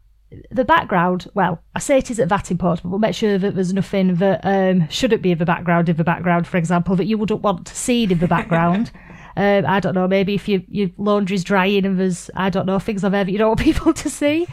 the 0.50 0.64
background, 0.64 1.28
well, 1.34 1.62
I 1.74 1.78
say 1.78 1.98
it 1.98 2.10
isn't 2.10 2.28
that 2.28 2.50
important, 2.50 2.84
but 2.84 2.90
we'll 2.90 2.98
make 2.98 3.14
sure 3.14 3.38
that 3.38 3.54
there's 3.54 3.72
nothing 3.72 4.16
that 4.16 4.40
um, 4.42 4.88
shouldn't 4.88 5.22
be 5.22 5.32
in 5.32 5.38
the 5.38 5.44
background 5.44 5.88
in 5.88 5.96
the 5.96 6.04
background, 6.04 6.46
for 6.46 6.56
example, 6.56 6.96
that 6.96 7.06
you 7.06 7.18
wouldn't 7.18 7.42
want 7.42 7.66
to 7.66 7.74
see 7.74 8.04
in 8.04 8.18
the 8.18 8.28
background. 8.28 8.90
um, 9.36 9.64
I 9.66 9.80
don't 9.80 9.94
know, 9.94 10.08
maybe 10.08 10.34
if 10.34 10.48
you, 10.48 10.62
your 10.68 10.90
laundry's 10.98 11.44
drying 11.44 11.84
and 11.84 11.98
there's, 11.98 12.30
I 12.36 12.50
don't 12.50 12.66
know, 12.66 12.78
things 12.78 13.04
of 13.04 13.12
there 13.12 13.24
that 13.24 13.32
you 13.32 13.38
don't 13.38 13.48
want 13.48 13.60
people 13.72 13.92
to 13.92 14.10
see. 14.10 14.46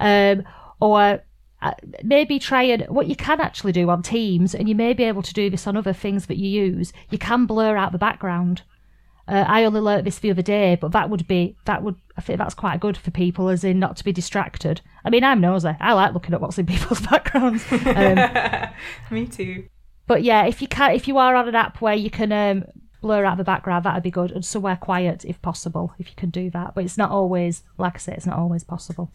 Um, 0.00 0.44
or 0.80 1.20
uh, 1.62 1.72
maybe 2.02 2.38
try 2.38 2.62
and, 2.62 2.82
what 2.88 3.06
you 3.06 3.16
can 3.16 3.40
actually 3.40 3.72
do 3.72 3.88
on 3.88 4.02
Teams, 4.02 4.54
and 4.54 4.68
you 4.68 4.74
may 4.74 4.92
be 4.92 5.04
able 5.04 5.22
to 5.22 5.32
do 5.32 5.48
this 5.48 5.66
on 5.66 5.76
other 5.76 5.94
things 5.94 6.26
that 6.26 6.36
you 6.36 6.48
use, 6.48 6.92
you 7.10 7.18
can 7.18 7.46
blur 7.46 7.76
out 7.76 7.92
the 7.92 7.98
background. 7.98 8.62
Uh, 9.26 9.44
I 9.46 9.64
only 9.64 9.80
learnt 9.80 10.04
this 10.04 10.18
the 10.18 10.30
other 10.30 10.42
day, 10.42 10.76
but 10.78 10.92
that 10.92 11.08
would 11.08 11.26
be 11.26 11.56
that 11.64 11.82
would 11.82 11.96
I 12.16 12.20
think 12.20 12.38
that's 12.38 12.54
quite 12.54 12.80
good 12.80 12.96
for 12.96 13.10
people, 13.10 13.48
as 13.48 13.64
in 13.64 13.78
not 13.78 13.96
to 13.96 14.04
be 14.04 14.12
distracted. 14.12 14.80
I 15.04 15.10
mean, 15.10 15.24
I'm 15.24 15.40
nosy. 15.40 15.76
I 15.80 15.92
like 15.94 16.12
looking 16.12 16.34
at 16.34 16.40
what's 16.40 16.58
in 16.58 16.66
people's 16.74 17.00
backgrounds. 17.00 17.64
Um, 17.72 18.18
Me 19.10 19.26
too. 19.26 19.68
But 20.06 20.22
yeah, 20.22 20.44
if 20.44 20.60
you 20.60 20.68
can, 20.68 20.92
if 20.92 21.08
you 21.08 21.16
are 21.18 21.34
on 21.34 21.48
an 21.48 21.54
app 21.54 21.80
where 21.80 21.94
you 21.94 22.10
can 22.10 22.30
um, 22.32 22.64
blur 23.00 23.24
out 23.24 23.38
the 23.38 23.44
background, 23.44 23.84
that'd 23.84 24.02
be 24.02 24.10
good, 24.10 24.30
and 24.30 24.44
somewhere 24.44 24.76
quiet 24.76 25.24
if 25.24 25.40
possible, 25.40 25.94
if 25.98 26.08
you 26.08 26.14
can 26.16 26.30
do 26.30 26.50
that. 26.50 26.74
But 26.74 26.84
it's 26.84 26.98
not 26.98 27.10
always, 27.10 27.62
like 27.78 27.94
I 27.94 27.98
say, 27.98 28.14
it's 28.14 28.26
not 28.26 28.38
always 28.38 28.64
possible. 28.64 29.10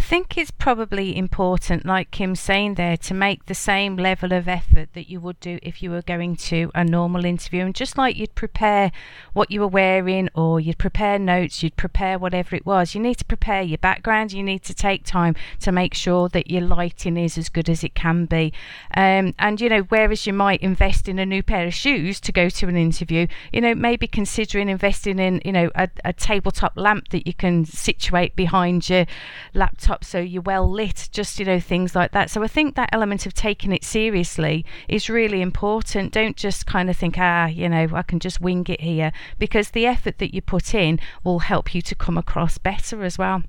I 0.00 0.02
think 0.02 0.38
it's 0.38 0.50
probably 0.50 1.14
important, 1.14 1.84
like 1.84 2.10
Kim's 2.10 2.40
saying 2.40 2.76
there, 2.76 2.96
to 2.96 3.12
make 3.12 3.44
the 3.44 3.54
same 3.54 3.98
level 3.98 4.32
of 4.32 4.48
effort 4.48 4.88
that 4.94 5.10
you 5.10 5.20
would 5.20 5.38
do 5.40 5.58
if 5.62 5.82
you 5.82 5.90
were 5.90 6.00
going 6.00 6.36
to 6.36 6.70
a 6.74 6.84
normal 6.84 7.26
interview. 7.26 7.66
And 7.66 7.74
just 7.74 7.98
like 7.98 8.16
you'd 8.16 8.34
prepare 8.34 8.92
what 9.34 9.50
you 9.50 9.60
were 9.60 9.68
wearing, 9.68 10.30
or 10.34 10.58
you'd 10.58 10.78
prepare 10.78 11.18
notes, 11.18 11.62
you'd 11.62 11.76
prepare 11.76 12.18
whatever 12.18 12.56
it 12.56 12.64
was, 12.64 12.94
you 12.94 13.00
need 13.02 13.16
to 13.16 13.26
prepare 13.26 13.60
your 13.60 13.76
background. 13.76 14.32
You 14.32 14.42
need 14.42 14.62
to 14.64 14.74
take 14.74 15.04
time 15.04 15.36
to 15.60 15.70
make 15.70 15.92
sure 15.92 16.30
that 16.30 16.50
your 16.50 16.62
lighting 16.62 17.18
is 17.18 17.36
as 17.36 17.50
good 17.50 17.68
as 17.68 17.84
it 17.84 17.94
can 17.94 18.24
be. 18.24 18.54
Um, 18.96 19.34
and, 19.38 19.60
you 19.60 19.68
know, 19.68 19.82
whereas 19.82 20.26
you 20.26 20.32
might 20.32 20.62
invest 20.62 21.10
in 21.10 21.18
a 21.18 21.26
new 21.26 21.42
pair 21.42 21.66
of 21.66 21.74
shoes 21.74 22.20
to 22.20 22.32
go 22.32 22.48
to 22.48 22.68
an 22.68 22.76
interview, 22.76 23.26
you 23.52 23.60
know, 23.60 23.74
maybe 23.74 24.06
considering 24.06 24.70
investing 24.70 25.18
in, 25.18 25.42
you 25.44 25.52
know, 25.52 25.70
a, 25.74 25.90
a 26.06 26.14
tabletop 26.14 26.72
lamp 26.74 27.10
that 27.10 27.26
you 27.26 27.34
can 27.34 27.66
situate 27.66 28.34
behind 28.34 28.88
your 28.88 29.04
laptop 29.52 29.89
laptop 29.90 30.04
so 30.04 30.20
you're 30.20 30.42
well 30.42 30.70
lit, 30.70 31.08
just, 31.12 31.38
you 31.38 31.44
know, 31.44 31.60
things 31.60 31.94
like 31.94 32.12
that. 32.12 32.30
So 32.30 32.42
I 32.42 32.48
think 32.48 32.74
that 32.74 32.90
element 32.92 33.26
of 33.26 33.34
taking 33.34 33.72
it 33.72 33.84
seriously 33.84 34.64
is 34.88 35.10
really 35.10 35.42
important. 35.42 36.12
Don't 36.12 36.36
just 36.36 36.66
kind 36.66 36.88
of 36.88 36.96
think, 36.96 37.16
ah, 37.18 37.46
you 37.46 37.68
know, 37.68 37.88
I 37.92 38.02
can 38.02 38.20
just 38.20 38.40
wing 38.40 38.64
it 38.68 38.80
here, 38.80 39.12
because 39.38 39.70
the 39.70 39.86
effort 39.86 40.18
that 40.18 40.34
you 40.34 40.42
put 40.42 40.74
in 40.74 41.00
will 41.24 41.40
help 41.40 41.74
you 41.74 41.82
to 41.82 41.94
come 41.94 42.18
across 42.18 42.58
better 42.58 43.02
as 43.02 43.18
well. 43.18 43.42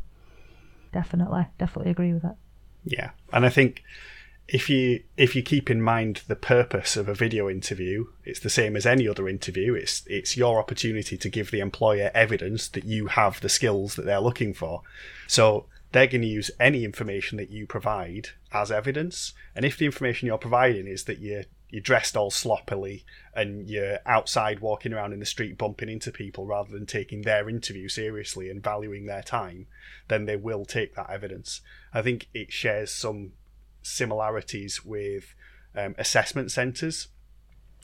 Definitely, 0.91 1.48
definitely 1.57 1.91
agree 1.91 2.13
with 2.13 2.24
that. 2.24 2.38
Yeah. 2.83 3.12
And 3.31 3.45
I 3.45 3.50
think 3.50 3.83
if 4.48 4.69
you 4.69 5.01
if 5.15 5.36
you 5.36 5.41
keep 5.41 5.69
in 5.69 5.81
mind 5.81 6.24
the 6.27 6.36
purpose 6.36 6.98
of 6.98 7.07
a 7.07 7.13
video 7.13 7.50
interview, 7.50 8.07
it's 8.25 8.41
the 8.41 8.50
same 8.50 8.75
as 8.75 8.86
any 8.86 9.07
other 9.07 9.29
interview. 9.29 9.74
It's 9.75 10.03
it's 10.07 10.36
your 10.36 10.60
opportunity 10.60 11.15
to 11.17 11.29
give 11.29 11.51
the 11.51 11.62
employer 11.62 12.12
evidence 12.13 12.67
that 12.69 12.83
you 12.83 13.07
have 13.07 13.39
the 13.39 13.50
skills 13.50 13.95
that 13.95 14.05
they're 14.05 14.19
looking 14.19 14.53
for. 14.53 14.81
So 15.27 15.67
they're 15.91 16.07
going 16.07 16.21
to 16.21 16.27
use 16.27 16.51
any 16.60 16.86
information 16.86 17.38
that 17.38 17.50
you 17.50 17.67
provide 17.67 18.29
as 18.51 18.71
evidence. 18.71 19.33
And 19.55 19.65
if 19.65 19.77
the 19.77 19.86
information 19.86 20.27
you're 20.27 20.38
providing 20.38 20.88
is 20.88 21.05
that 21.05 21.19
you're 21.19 21.43
you're 21.69 21.81
dressed 21.81 22.17
all 22.17 22.29
sloppily 22.29 23.05
and 23.33 23.69
you're 23.69 24.00
outside 24.05 24.60
walking 24.60 24.91
around 24.91 25.13
in 25.13 25.19
the 25.19 25.25
street 25.25 25.57
bumping 25.57 25.88
into 25.88 26.12
people 26.12 26.45
rather 26.45 26.69
than 26.69 26.86
taking 26.86 27.21
their 27.21 27.48
interview 27.48 27.88
seriously 27.88 28.50
and 28.50 28.62
valuing 28.62 29.05
their 29.05 29.21
time, 29.21 29.67
then 30.10 30.25
they 30.25 30.36
will 30.36 30.65
take 30.65 30.95
that 30.95 31.10
evidence. 31.10 31.62
I 31.93 32.01
think 32.01 32.27
it 32.33 32.51
shares 32.51 32.91
some 32.91 33.31
similarities 33.81 34.83
with 34.83 35.33
um, 35.74 35.95
assessment 35.98 36.51
centres 36.51 37.07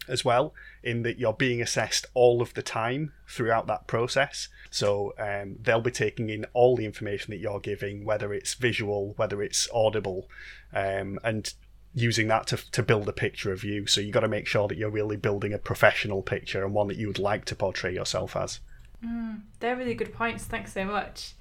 as 0.07 0.23
well, 0.23 0.53
in 0.83 1.03
that 1.03 1.19
you're 1.19 1.33
being 1.33 1.61
assessed 1.61 2.05
all 2.13 2.41
of 2.41 2.53
the 2.53 2.61
time 2.61 3.13
throughout 3.27 3.67
that 3.67 3.87
process. 3.87 4.47
So 4.69 5.13
um, 5.17 5.57
they'll 5.61 5.81
be 5.81 5.91
taking 5.91 6.29
in 6.29 6.45
all 6.53 6.75
the 6.75 6.85
information 6.85 7.31
that 7.31 7.39
you're 7.39 7.59
giving, 7.59 8.05
whether 8.05 8.33
it's 8.33 8.53
visual, 8.53 9.13
whether 9.17 9.41
it's 9.41 9.67
audible, 9.73 10.29
um, 10.73 11.19
and 11.23 11.53
using 11.93 12.27
that 12.27 12.47
to, 12.47 12.57
to 12.71 12.83
build 12.83 13.09
a 13.09 13.13
picture 13.13 13.51
of 13.51 13.63
you. 13.63 13.87
So 13.87 14.01
you've 14.01 14.13
got 14.13 14.21
to 14.21 14.27
make 14.27 14.47
sure 14.47 14.67
that 14.67 14.77
you're 14.77 14.89
really 14.89 15.17
building 15.17 15.53
a 15.53 15.57
professional 15.57 16.21
picture 16.21 16.63
and 16.63 16.73
one 16.73 16.87
that 16.87 16.97
you 16.97 17.07
would 17.07 17.19
like 17.19 17.45
to 17.45 17.55
portray 17.55 17.93
yourself 17.93 18.35
as. 18.35 18.59
Mm, 19.03 19.41
they're 19.59 19.75
really 19.75 19.95
good 19.95 20.13
points. 20.13 20.43
Thanks 20.43 20.73
so 20.73 20.85
much. 20.85 21.33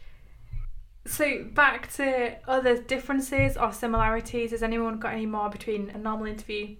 So 1.05 1.45
back 1.45 1.93
to 1.95 2.37
other 2.49 2.79
differences 2.79 3.57
or 3.57 3.73
similarities. 3.73 4.51
Has 4.51 4.63
anyone 4.63 4.99
got 4.99 5.13
any 5.13 5.27
more 5.27 5.49
between 5.49 5.91
a 5.91 5.99
normal 5.99 6.27
interview? 6.27 6.77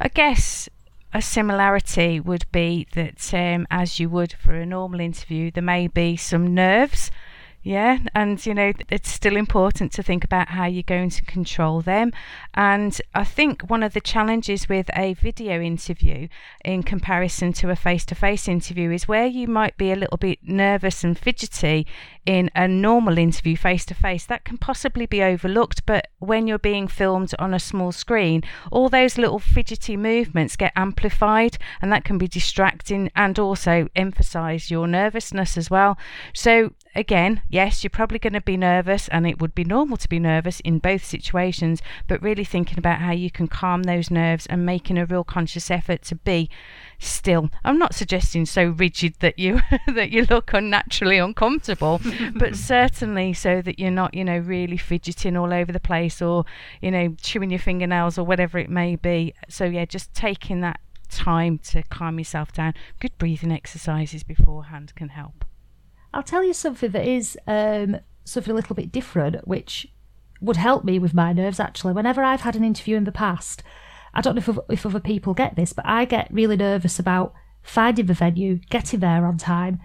I 0.00 0.08
guess 0.08 0.68
a 1.12 1.22
similarity 1.22 2.20
would 2.20 2.46
be 2.52 2.86
that, 2.94 3.32
um, 3.34 3.66
as 3.70 3.98
you 3.98 4.08
would 4.08 4.32
for 4.32 4.54
a 4.54 4.66
normal 4.66 5.00
interview, 5.00 5.50
there 5.50 5.62
may 5.62 5.86
be 5.86 6.16
some 6.16 6.54
nerves 6.54 7.10
yeah, 7.62 7.98
and 8.14 8.44
you 8.46 8.54
know, 8.54 8.72
it's 8.88 9.12
still 9.12 9.36
important 9.36 9.92
to 9.92 10.02
think 10.02 10.24
about 10.24 10.48
how 10.48 10.64
you're 10.64 10.82
going 10.82 11.10
to 11.10 11.24
control 11.26 11.82
them. 11.82 12.10
And 12.54 12.98
I 13.14 13.24
think 13.24 13.62
one 13.68 13.82
of 13.82 13.92
the 13.92 14.00
challenges 14.00 14.66
with 14.66 14.88
a 14.96 15.12
video 15.12 15.60
interview 15.60 16.28
in 16.64 16.82
comparison 16.82 17.52
to 17.54 17.68
a 17.68 17.76
face 17.76 18.06
to 18.06 18.14
face 18.14 18.48
interview 18.48 18.90
is 18.90 19.06
where 19.06 19.26
you 19.26 19.46
might 19.46 19.76
be 19.76 19.92
a 19.92 19.96
little 19.96 20.16
bit 20.16 20.38
nervous 20.42 21.04
and 21.04 21.18
fidgety 21.18 21.86
in 22.26 22.50
a 22.54 22.68
normal 22.68 23.18
interview 23.18 23.56
face 23.56 23.84
to 23.86 23.94
face, 23.94 24.26
that 24.26 24.44
can 24.44 24.58
possibly 24.58 25.06
be 25.06 25.22
overlooked. 25.22 25.86
But 25.86 26.08
when 26.18 26.46
you're 26.46 26.58
being 26.58 26.88
filmed 26.88 27.34
on 27.38 27.54
a 27.54 27.58
small 27.58 27.92
screen, 27.92 28.42
all 28.70 28.88
those 28.88 29.18
little 29.18 29.38
fidgety 29.38 29.96
movements 29.96 30.56
get 30.56 30.72
amplified, 30.76 31.58
and 31.80 31.92
that 31.92 32.04
can 32.04 32.18
be 32.18 32.28
distracting 32.28 33.10
and 33.16 33.38
also 33.38 33.88
emphasize 33.96 34.70
your 34.70 34.86
nervousness 34.86 35.56
as 35.56 35.70
well. 35.70 35.98
So, 36.34 36.72
again, 36.94 37.42
yes, 37.48 37.82
you're 37.82 37.90
probably 37.90 38.18
going 38.18 38.34
to 38.34 38.40
be 38.40 38.56
nervous, 38.56 39.08
and 39.08 39.26
it 39.26 39.40
would 39.40 39.54
be 39.54 39.64
normal 39.64 39.96
to 39.96 40.08
be 40.08 40.18
nervous 40.18 40.60
in 40.60 40.78
both 40.78 41.04
situations, 41.04 41.82
but 42.06 42.22
really 42.22 42.44
thinking 42.44 42.78
about 42.78 43.00
how 43.00 43.12
you 43.12 43.30
can 43.30 43.48
calm 43.48 43.84
those 43.84 44.10
nerves 44.10 44.46
and 44.46 44.66
making 44.66 44.98
a 44.98 45.06
real 45.06 45.24
conscious 45.24 45.70
effort 45.70 46.02
to 46.02 46.14
be 46.14 46.50
still. 47.00 47.50
I'm 47.64 47.78
not 47.78 47.94
suggesting 47.94 48.46
so 48.46 48.66
rigid 48.66 49.14
that 49.20 49.38
you 49.38 49.60
that 49.86 50.10
you 50.10 50.26
look 50.28 50.52
unnaturally 50.52 51.18
uncomfortable, 51.18 52.00
but 52.34 52.56
certainly 52.56 53.32
so 53.32 53.62
that 53.62 53.78
you're 53.78 53.90
not, 53.90 54.14
you 54.14 54.24
know, 54.24 54.38
really 54.38 54.76
fidgeting 54.76 55.36
all 55.36 55.52
over 55.52 55.72
the 55.72 55.80
place 55.80 56.20
or, 56.22 56.44
you 56.80 56.90
know, 56.90 57.14
chewing 57.20 57.50
your 57.50 57.58
fingernails 57.58 58.18
or 58.18 58.24
whatever 58.24 58.58
it 58.58 58.70
may 58.70 58.96
be. 58.96 59.34
So 59.48 59.64
yeah, 59.64 59.84
just 59.84 60.14
taking 60.14 60.60
that 60.60 60.80
time 61.08 61.58
to 61.58 61.82
calm 61.84 62.18
yourself 62.18 62.52
down. 62.52 62.74
Good 63.00 63.16
breathing 63.18 63.52
exercises 63.52 64.22
beforehand 64.22 64.94
can 64.94 65.10
help. 65.10 65.44
I'll 66.12 66.22
tell 66.22 66.44
you 66.44 66.52
something 66.52 66.90
that 66.90 67.06
is 67.06 67.38
um, 67.46 67.98
something 68.24 68.52
a 68.52 68.56
little 68.56 68.74
bit 68.74 68.90
different, 68.92 69.46
which 69.46 69.86
would 70.40 70.56
help 70.56 70.84
me 70.84 70.98
with 70.98 71.14
my 71.14 71.32
nerves 71.32 71.60
actually. 71.60 71.92
Whenever 71.92 72.22
I've 72.22 72.40
had 72.40 72.56
an 72.56 72.64
interview 72.64 72.96
in 72.96 73.04
the 73.04 73.12
past, 73.12 73.62
I 74.14 74.20
don't 74.20 74.34
know 74.34 74.42
if, 74.68 74.80
if 74.80 74.86
other 74.86 75.00
people 75.00 75.34
get 75.34 75.56
this, 75.56 75.72
but 75.72 75.86
I 75.86 76.04
get 76.04 76.28
really 76.32 76.56
nervous 76.56 76.98
about 76.98 77.32
finding 77.62 78.06
the 78.06 78.14
venue, 78.14 78.58
getting 78.70 79.00
there 79.00 79.26
on 79.26 79.36
time. 79.36 79.80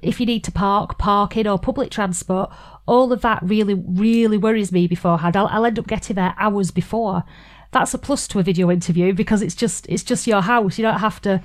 If 0.00 0.20
you 0.20 0.26
need 0.26 0.44
to 0.44 0.52
park, 0.52 0.98
parking 0.98 1.46
or 1.46 1.58
public 1.58 1.90
transport, 1.90 2.50
all 2.86 3.12
of 3.12 3.20
that 3.22 3.40
really, 3.42 3.74
really 3.74 4.38
worries 4.38 4.72
me 4.72 4.86
beforehand. 4.86 5.36
I'll, 5.36 5.48
I'll 5.48 5.66
end 5.66 5.78
up 5.78 5.86
getting 5.86 6.16
there 6.16 6.34
hours 6.38 6.70
before. 6.70 7.24
That's 7.72 7.94
a 7.94 7.98
plus 7.98 8.26
to 8.28 8.38
a 8.38 8.42
video 8.42 8.70
interview 8.70 9.12
because 9.12 9.42
it's 9.42 9.54
just 9.54 9.86
it's 9.88 10.02
just 10.02 10.26
your 10.26 10.40
house. 10.40 10.78
You 10.78 10.82
don't 10.82 11.00
have 11.00 11.20
to 11.22 11.42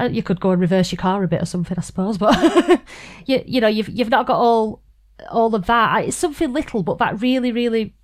uh, 0.00 0.08
you 0.10 0.22
could 0.22 0.40
go 0.40 0.50
and 0.50 0.60
reverse 0.60 0.90
your 0.90 0.98
car 0.98 1.22
a 1.22 1.28
bit 1.28 1.42
or 1.42 1.46
something, 1.46 1.76
I 1.76 1.82
suppose. 1.82 2.16
But 2.18 2.82
you 3.26 3.42
you 3.46 3.60
know 3.60 3.68
you've 3.68 3.88
you've 3.88 4.08
not 4.08 4.26
got 4.26 4.38
all 4.38 4.82
all 5.30 5.54
of 5.54 5.66
that. 5.66 6.04
It's 6.04 6.16
something 6.16 6.52
little, 6.52 6.82
but 6.82 6.98
that 6.98 7.20
really 7.20 7.52
really 7.52 7.94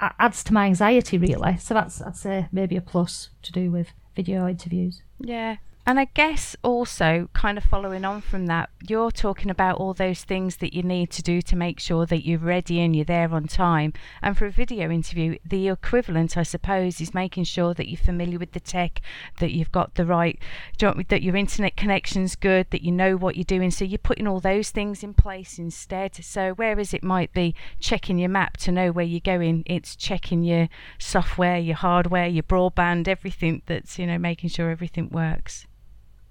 adds 0.00 0.44
to 0.44 0.54
my 0.54 0.66
anxiety. 0.66 1.18
Really, 1.18 1.56
so 1.58 1.74
that's 1.74 2.00
I'd 2.00 2.16
say 2.16 2.48
maybe 2.52 2.76
a 2.76 2.80
plus 2.80 3.30
to 3.42 3.52
do 3.52 3.70
with 3.70 3.92
video 4.14 4.46
interviews. 4.48 5.02
Yeah, 5.18 5.56
and 5.84 5.98
I 5.98 6.04
guess 6.14 6.54
also, 6.62 7.28
kind 7.32 7.58
of 7.58 7.64
following 7.64 8.04
on 8.04 8.20
from 8.20 8.46
that, 8.46 8.70
you're 8.88 9.10
talking 9.10 9.50
about 9.50 9.78
all 9.78 9.94
those 9.94 10.22
things 10.22 10.58
that 10.58 10.72
you 10.72 10.84
need 10.84 11.10
to 11.10 11.22
do 11.22 11.42
to 11.42 11.56
make 11.56 11.80
sure 11.80 12.06
that 12.06 12.24
you're 12.24 12.38
ready 12.38 12.80
and 12.80 12.94
you're 12.94 13.04
there 13.04 13.34
on 13.34 13.48
time. 13.48 13.92
And 14.22 14.38
for 14.38 14.46
a 14.46 14.50
video 14.50 14.90
interview, 14.90 15.38
the 15.44 15.68
equivalent, 15.68 16.36
I 16.36 16.44
suppose, 16.44 17.00
is 17.00 17.14
making 17.14 17.44
sure 17.44 17.74
that 17.74 17.88
you're 17.88 17.96
familiar 17.96 18.38
with 18.38 18.52
the 18.52 18.60
tech, 18.60 19.00
that 19.40 19.50
you've 19.50 19.72
got 19.72 19.96
the 19.96 20.06
right, 20.06 20.38
that 20.78 21.22
your 21.22 21.34
internet 21.34 21.76
connection's 21.76 22.36
good, 22.36 22.70
that 22.70 22.82
you 22.82 22.92
know 22.92 23.16
what 23.16 23.34
you're 23.36 23.42
doing. 23.42 23.72
So 23.72 23.84
you're 23.84 23.98
putting 23.98 24.28
all 24.28 24.38
those 24.38 24.70
things 24.70 25.02
in 25.02 25.14
place 25.14 25.58
instead. 25.58 26.14
So 26.14 26.52
whereas 26.54 26.94
it 26.94 27.02
might 27.02 27.32
be 27.32 27.56
checking 27.80 28.18
your 28.18 28.28
map 28.28 28.56
to 28.58 28.70
know 28.70 28.92
where 28.92 29.04
you're 29.04 29.18
going, 29.18 29.64
it's 29.66 29.96
checking 29.96 30.44
your 30.44 30.68
software, 30.98 31.58
your 31.58 31.76
hardware, 31.76 32.28
your 32.28 32.44
broadband, 32.44 33.08
everything 33.08 33.62
that's, 33.66 33.98
you 33.98 34.06
know, 34.06 34.18
making 34.18 34.50
sure 34.50 34.70
everything 34.70 35.08
works. 35.10 35.66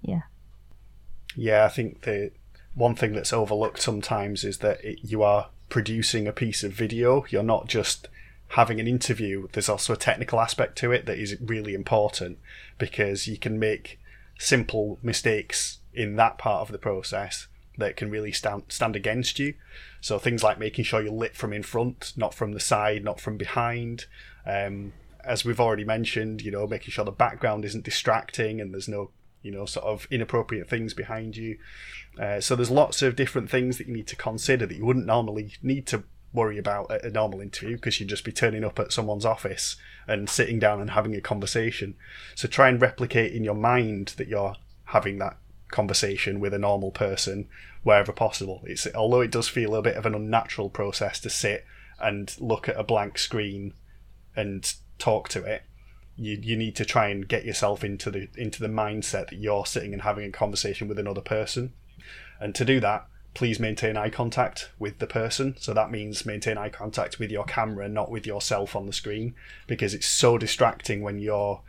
Yeah. 0.02 0.22
Yeah, 1.34 1.64
I 1.64 1.68
think 1.68 2.02
the 2.02 2.32
one 2.74 2.94
thing 2.94 3.12
that's 3.12 3.32
overlooked 3.32 3.80
sometimes 3.80 4.44
is 4.44 4.58
that 4.58 4.84
it, 4.84 4.98
you 5.02 5.22
are 5.22 5.48
producing 5.68 6.26
a 6.26 6.32
piece 6.32 6.62
of 6.62 6.72
video. 6.72 7.24
You're 7.30 7.42
not 7.42 7.68
just 7.68 8.08
having 8.48 8.80
an 8.80 8.86
interview. 8.86 9.48
There's 9.52 9.68
also 9.68 9.94
a 9.94 9.96
technical 9.96 10.40
aspect 10.40 10.76
to 10.78 10.92
it 10.92 11.06
that 11.06 11.18
is 11.18 11.36
really 11.40 11.74
important 11.74 12.38
because 12.78 13.26
you 13.26 13.38
can 13.38 13.58
make 13.58 13.98
simple 14.38 14.98
mistakes 15.02 15.78
in 15.94 16.16
that 16.16 16.38
part 16.38 16.62
of 16.62 16.72
the 16.72 16.78
process 16.78 17.46
that 17.78 17.96
can 17.96 18.10
really 18.10 18.32
stand 18.32 18.64
stand 18.68 18.96
against 18.96 19.38
you. 19.38 19.54
So 20.00 20.18
things 20.18 20.42
like 20.42 20.58
making 20.58 20.84
sure 20.84 21.02
you're 21.02 21.12
lit 21.12 21.36
from 21.36 21.52
in 21.52 21.62
front, 21.62 22.12
not 22.16 22.34
from 22.34 22.52
the 22.52 22.60
side, 22.60 23.04
not 23.04 23.20
from 23.20 23.36
behind. 23.36 24.06
Um, 24.46 24.92
as 25.24 25.44
we've 25.44 25.60
already 25.60 25.84
mentioned, 25.84 26.42
you 26.42 26.50
know, 26.50 26.66
making 26.66 26.90
sure 26.90 27.04
the 27.04 27.12
background 27.12 27.64
isn't 27.64 27.84
distracting 27.84 28.60
and 28.60 28.74
there's 28.74 28.88
no 28.88 29.10
you 29.42 29.50
know, 29.50 29.66
sort 29.66 29.86
of 29.86 30.06
inappropriate 30.10 30.68
things 30.68 30.94
behind 30.94 31.36
you. 31.36 31.58
Uh, 32.18 32.40
so 32.40 32.54
there's 32.54 32.70
lots 32.70 33.02
of 33.02 33.16
different 33.16 33.50
things 33.50 33.78
that 33.78 33.86
you 33.86 33.94
need 33.94 34.06
to 34.06 34.16
consider 34.16 34.66
that 34.66 34.76
you 34.76 34.84
wouldn't 34.84 35.06
normally 35.06 35.54
need 35.62 35.86
to 35.86 36.04
worry 36.32 36.58
about 36.58 36.90
at 36.90 37.04
a 37.04 37.10
normal 37.10 37.40
interview 37.40 37.76
because 37.76 38.00
you'd 38.00 38.08
just 38.08 38.24
be 38.24 38.32
turning 38.32 38.64
up 38.64 38.78
at 38.78 38.92
someone's 38.92 39.26
office 39.26 39.76
and 40.08 40.28
sitting 40.28 40.58
down 40.58 40.80
and 40.80 40.90
having 40.90 41.14
a 41.14 41.20
conversation. 41.20 41.94
So 42.34 42.48
try 42.48 42.68
and 42.68 42.80
replicate 42.80 43.32
in 43.32 43.44
your 43.44 43.54
mind 43.54 44.14
that 44.16 44.28
you're 44.28 44.56
having 44.86 45.18
that 45.18 45.36
conversation 45.70 46.40
with 46.40 46.54
a 46.54 46.58
normal 46.58 46.90
person 46.90 47.48
wherever 47.82 48.12
possible. 48.12 48.62
It's 48.64 48.86
although 48.94 49.20
it 49.20 49.30
does 49.30 49.48
feel 49.48 49.74
a 49.74 49.82
bit 49.82 49.96
of 49.96 50.06
an 50.06 50.14
unnatural 50.14 50.70
process 50.70 51.20
to 51.20 51.30
sit 51.30 51.64
and 52.00 52.34
look 52.38 52.68
at 52.68 52.78
a 52.78 52.84
blank 52.84 53.18
screen 53.18 53.74
and 54.34 54.72
talk 54.98 55.28
to 55.30 55.42
it 55.44 55.62
you 56.24 56.38
you 56.40 56.56
need 56.56 56.76
to 56.76 56.84
try 56.84 57.08
and 57.08 57.26
get 57.26 57.44
yourself 57.44 57.84
into 57.84 58.10
the 58.10 58.28
into 58.36 58.60
the 58.60 58.68
mindset 58.68 59.30
that 59.30 59.38
you're 59.38 59.66
sitting 59.66 59.92
and 59.92 60.02
having 60.02 60.24
a 60.24 60.32
conversation 60.32 60.88
with 60.88 60.98
another 60.98 61.20
person. 61.20 61.72
And 62.40 62.54
to 62.54 62.64
do 62.64 62.80
that, 62.80 63.06
please 63.34 63.60
maintain 63.60 63.96
eye 63.96 64.10
contact 64.10 64.70
with 64.78 64.98
the 64.98 65.06
person. 65.06 65.54
So 65.58 65.72
that 65.74 65.90
means 65.90 66.26
maintain 66.26 66.58
eye 66.58 66.68
contact 66.68 67.18
with 67.18 67.30
your 67.30 67.44
camera, 67.44 67.88
not 67.88 68.10
with 68.10 68.26
yourself 68.26 68.76
on 68.76 68.86
the 68.86 68.92
screen, 68.92 69.34
because 69.66 69.94
it's 69.94 70.08
so 70.08 70.38
distracting 70.38 71.02
when 71.02 71.18
you're 71.18 71.62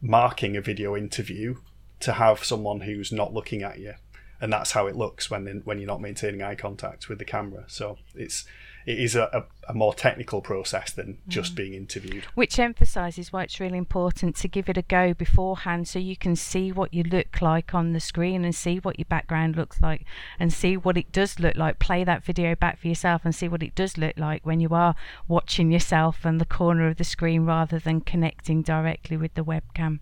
marking 0.00 0.56
a 0.56 0.60
video 0.60 0.96
interview 0.96 1.56
to 2.00 2.12
have 2.12 2.44
someone 2.44 2.80
who's 2.80 3.12
not 3.12 3.32
looking 3.32 3.62
at 3.62 3.78
you. 3.78 3.94
And 4.40 4.52
that's 4.52 4.72
how 4.72 4.86
it 4.86 4.96
looks 4.96 5.30
when 5.30 5.62
when 5.64 5.78
you're 5.78 5.86
not 5.86 6.02
maintaining 6.02 6.42
eye 6.42 6.54
contact 6.54 7.08
with 7.08 7.18
the 7.18 7.24
camera. 7.24 7.64
So 7.68 7.98
it's 8.14 8.44
it 8.86 9.00
is 9.00 9.16
a, 9.16 9.24
a, 9.32 9.72
a 9.72 9.74
more 9.74 9.92
technical 9.92 10.40
process 10.40 10.92
than 10.92 11.18
just 11.26 11.52
mm. 11.52 11.56
being 11.56 11.74
interviewed. 11.74 12.24
Which 12.34 12.58
emphasises 12.58 13.32
why 13.32 13.42
it's 13.42 13.58
really 13.58 13.78
important 13.78 14.36
to 14.36 14.48
give 14.48 14.68
it 14.68 14.78
a 14.78 14.82
go 14.82 15.12
beforehand 15.12 15.88
so 15.88 15.98
you 15.98 16.16
can 16.16 16.36
see 16.36 16.70
what 16.70 16.94
you 16.94 17.02
look 17.02 17.42
like 17.42 17.74
on 17.74 17.92
the 17.92 18.00
screen 18.00 18.44
and 18.44 18.54
see 18.54 18.76
what 18.78 18.98
your 18.98 19.06
background 19.06 19.56
looks 19.56 19.80
like 19.80 20.04
and 20.38 20.52
see 20.52 20.76
what 20.76 20.96
it 20.96 21.10
does 21.10 21.40
look 21.40 21.56
like. 21.56 21.80
Play 21.80 22.04
that 22.04 22.24
video 22.24 22.54
back 22.54 22.78
for 22.78 22.86
yourself 22.86 23.22
and 23.24 23.34
see 23.34 23.48
what 23.48 23.62
it 23.62 23.74
does 23.74 23.98
look 23.98 24.16
like 24.16 24.46
when 24.46 24.60
you 24.60 24.68
are 24.70 24.94
watching 25.26 25.72
yourself 25.72 26.24
on 26.24 26.38
the 26.38 26.44
corner 26.44 26.86
of 26.86 26.96
the 26.96 27.04
screen 27.04 27.44
rather 27.44 27.80
than 27.80 28.00
connecting 28.00 28.62
directly 28.62 29.16
with 29.16 29.34
the 29.34 29.44
webcam. 29.44 29.98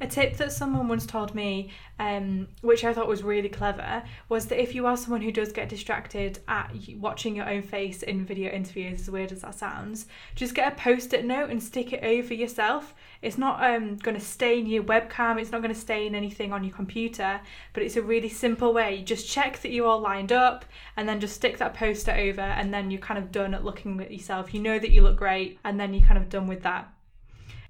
A 0.00 0.06
tip 0.06 0.36
that 0.36 0.52
someone 0.52 0.86
once 0.86 1.06
told 1.06 1.34
me, 1.34 1.70
um, 1.98 2.46
which 2.60 2.84
I 2.84 2.94
thought 2.94 3.08
was 3.08 3.24
really 3.24 3.48
clever, 3.48 4.04
was 4.28 4.46
that 4.46 4.62
if 4.62 4.74
you 4.74 4.86
are 4.86 4.96
someone 4.96 5.22
who 5.22 5.32
does 5.32 5.50
get 5.52 5.68
distracted 5.68 6.38
at 6.46 6.72
watching 6.96 7.34
your 7.34 7.48
own 7.48 7.62
face 7.62 8.04
in 8.04 8.24
video 8.24 8.52
interviews, 8.52 9.00
as 9.00 9.10
weird 9.10 9.32
as 9.32 9.42
that 9.42 9.56
sounds, 9.56 10.06
just 10.36 10.54
get 10.54 10.72
a 10.72 10.76
post 10.76 11.12
it 11.14 11.24
note 11.24 11.50
and 11.50 11.60
stick 11.60 11.92
it 11.92 12.04
over 12.04 12.32
yourself. 12.32 12.94
It's 13.22 13.38
not 13.38 13.62
um, 13.64 13.96
going 13.96 14.16
to 14.16 14.24
stain 14.24 14.66
your 14.66 14.84
webcam, 14.84 15.40
it's 15.40 15.50
not 15.50 15.62
going 15.62 15.74
to 15.74 15.80
stain 15.80 16.14
anything 16.14 16.52
on 16.52 16.62
your 16.62 16.74
computer, 16.74 17.40
but 17.72 17.82
it's 17.82 17.96
a 17.96 18.02
really 18.02 18.28
simple 18.28 18.72
way. 18.72 18.96
You 18.96 19.04
just 19.04 19.28
check 19.28 19.60
that 19.62 19.72
you're 19.72 19.86
all 19.86 20.00
lined 20.00 20.32
up 20.32 20.64
and 20.96 21.08
then 21.08 21.18
just 21.18 21.34
stick 21.34 21.58
that 21.58 21.74
post 21.74 22.06
it 22.06 22.18
over, 22.18 22.40
and 22.40 22.72
then 22.72 22.92
you're 22.92 23.00
kind 23.00 23.18
of 23.18 23.32
done 23.32 23.52
at 23.52 23.64
looking 23.64 24.00
at 24.00 24.12
yourself. 24.12 24.54
You 24.54 24.60
know 24.60 24.78
that 24.78 24.90
you 24.90 25.02
look 25.02 25.16
great, 25.16 25.58
and 25.64 25.80
then 25.80 25.92
you're 25.92 26.06
kind 26.06 26.18
of 26.18 26.28
done 26.28 26.46
with 26.46 26.62
that. 26.62 26.88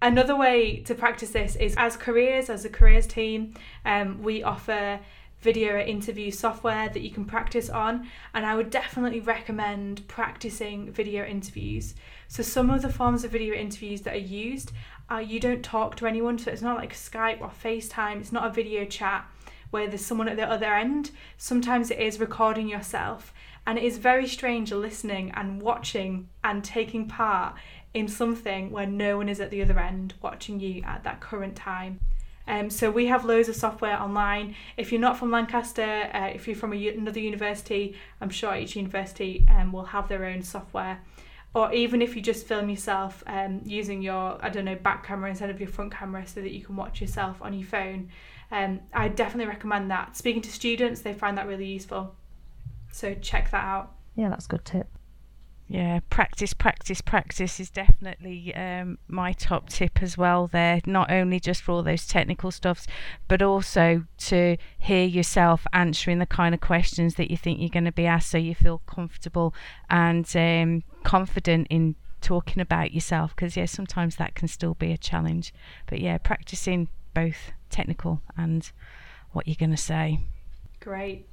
Another 0.00 0.36
way 0.36 0.76
to 0.82 0.94
practice 0.94 1.30
this 1.30 1.56
is 1.56 1.74
as 1.76 1.96
careers, 1.96 2.48
as 2.48 2.64
a 2.64 2.68
careers 2.68 3.06
team, 3.06 3.54
um, 3.84 4.22
we 4.22 4.44
offer 4.44 5.00
video 5.40 5.80
interview 5.80 6.30
software 6.30 6.88
that 6.88 7.00
you 7.00 7.10
can 7.10 7.24
practice 7.24 7.68
on, 7.68 8.08
and 8.32 8.46
I 8.46 8.54
would 8.54 8.70
definitely 8.70 9.18
recommend 9.18 10.06
practicing 10.06 10.92
video 10.92 11.24
interviews. 11.24 11.96
So, 12.28 12.44
some 12.44 12.70
of 12.70 12.82
the 12.82 12.92
forms 12.92 13.24
of 13.24 13.32
video 13.32 13.54
interviews 13.54 14.02
that 14.02 14.14
are 14.14 14.18
used 14.18 14.70
are 15.10 15.22
you 15.22 15.40
don't 15.40 15.64
talk 15.64 15.96
to 15.96 16.06
anyone, 16.06 16.38
so 16.38 16.52
it's 16.52 16.62
not 16.62 16.76
like 16.76 16.92
Skype 16.92 17.40
or 17.40 17.50
FaceTime, 17.50 18.20
it's 18.20 18.32
not 18.32 18.46
a 18.46 18.54
video 18.54 18.84
chat 18.84 19.28
where 19.70 19.88
there's 19.88 20.04
someone 20.04 20.28
at 20.28 20.36
the 20.36 20.50
other 20.50 20.74
end. 20.74 21.10
Sometimes 21.36 21.90
it 21.90 21.98
is 21.98 22.20
recording 22.20 22.68
yourself, 22.68 23.34
and 23.66 23.78
it 23.78 23.84
is 23.84 23.98
very 23.98 24.26
strange 24.26 24.72
listening 24.72 25.32
and 25.34 25.60
watching 25.60 26.28
and 26.42 26.64
taking 26.64 27.06
part 27.06 27.54
in 27.94 28.08
something 28.08 28.70
where 28.70 28.86
no 28.86 29.16
one 29.16 29.28
is 29.28 29.40
at 29.40 29.50
the 29.50 29.62
other 29.62 29.78
end 29.78 30.14
watching 30.22 30.60
you 30.60 30.82
at 30.84 31.04
that 31.04 31.20
current 31.20 31.56
time. 31.56 32.00
Um, 32.46 32.70
so 32.70 32.90
we 32.90 33.06
have 33.06 33.26
loads 33.26 33.48
of 33.48 33.56
software 33.56 34.00
online. 34.00 34.54
If 34.76 34.90
you're 34.90 35.00
not 35.00 35.18
from 35.18 35.30
Lancaster, 35.30 36.10
uh, 36.14 36.30
if 36.34 36.46
you're 36.46 36.56
from 36.56 36.72
a, 36.72 36.88
another 36.88 37.20
university, 37.20 37.94
I'm 38.20 38.30
sure 38.30 38.56
each 38.56 38.74
university 38.74 39.46
um, 39.50 39.70
will 39.70 39.84
have 39.84 40.08
their 40.08 40.24
own 40.24 40.42
software. 40.42 41.00
Or 41.54 41.72
even 41.72 42.00
if 42.00 42.16
you 42.16 42.22
just 42.22 42.46
film 42.46 42.70
yourself 42.70 43.22
um, 43.26 43.60
using 43.64 44.00
your, 44.00 44.38
I 44.42 44.48
don't 44.48 44.64
know, 44.64 44.76
back 44.76 45.06
camera 45.06 45.28
instead 45.28 45.50
of 45.50 45.60
your 45.60 45.68
front 45.68 45.92
camera 45.92 46.26
so 46.26 46.40
that 46.40 46.52
you 46.52 46.64
can 46.64 46.76
watch 46.76 47.00
yourself 47.00 47.42
on 47.42 47.52
your 47.52 47.66
phone. 47.66 48.10
Um, 48.50 48.80
I 48.94 49.08
definitely 49.08 49.48
recommend 49.48 49.90
that. 49.90 50.16
Speaking 50.16 50.42
to 50.42 50.52
students, 50.52 51.02
they 51.02 51.12
find 51.12 51.36
that 51.36 51.46
really 51.46 51.66
useful. 51.66 52.14
So 52.92 53.14
check 53.14 53.50
that 53.50 53.64
out. 53.64 53.94
Yeah, 54.14 54.30
that's 54.30 54.46
a 54.46 54.48
good 54.48 54.64
tip. 54.64 54.88
Yeah, 55.70 56.00
practice, 56.08 56.54
practice, 56.54 57.02
practice 57.02 57.60
is 57.60 57.68
definitely 57.68 58.54
um, 58.54 58.96
my 59.06 59.32
top 59.32 59.68
tip 59.68 60.02
as 60.02 60.16
well. 60.16 60.46
There, 60.46 60.80
not 60.86 61.10
only 61.10 61.38
just 61.38 61.60
for 61.60 61.72
all 61.72 61.82
those 61.82 62.06
technical 62.06 62.50
stuffs, 62.50 62.86
but 63.28 63.42
also 63.42 64.04
to 64.18 64.56
hear 64.78 65.04
yourself 65.04 65.66
answering 65.74 66.20
the 66.20 66.26
kind 66.26 66.54
of 66.54 66.62
questions 66.62 67.16
that 67.16 67.30
you 67.30 67.36
think 67.36 67.60
you're 67.60 67.68
going 67.68 67.84
to 67.84 67.92
be 67.92 68.06
asked, 68.06 68.30
so 68.30 68.38
you 68.38 68.54
feel 68.54 68.78
comfortable 68.86 69.54
and 69.90 70.34
um, 70.34 70.84
confident 71.04 71.66
in 71.68 71.96
talking 72.22 72.62
about 72.62 72.94
yourself. 72.94 73.36
Because 73.36 73.54
yeah, 73.54 73.66
sometimes 73.66 74.16
that 74.16 74.34
can 74.34 74.48
still 74.48 74.72
be 74.72 74.90
a 74.92 74.98
challenge. 74.98 75.52
But 75.86 76.00
yeah, 76.00 76.16
practicing 76.16 76.88
both 77.12 77.52
technical 77.68 78.22
and 78.38 78.70
what 79.32 79.46
you're 79.46 79.54
going 79.58 79.70
to 79.70 79.76
say. 79.76 80.20
Great. 80.80 81.26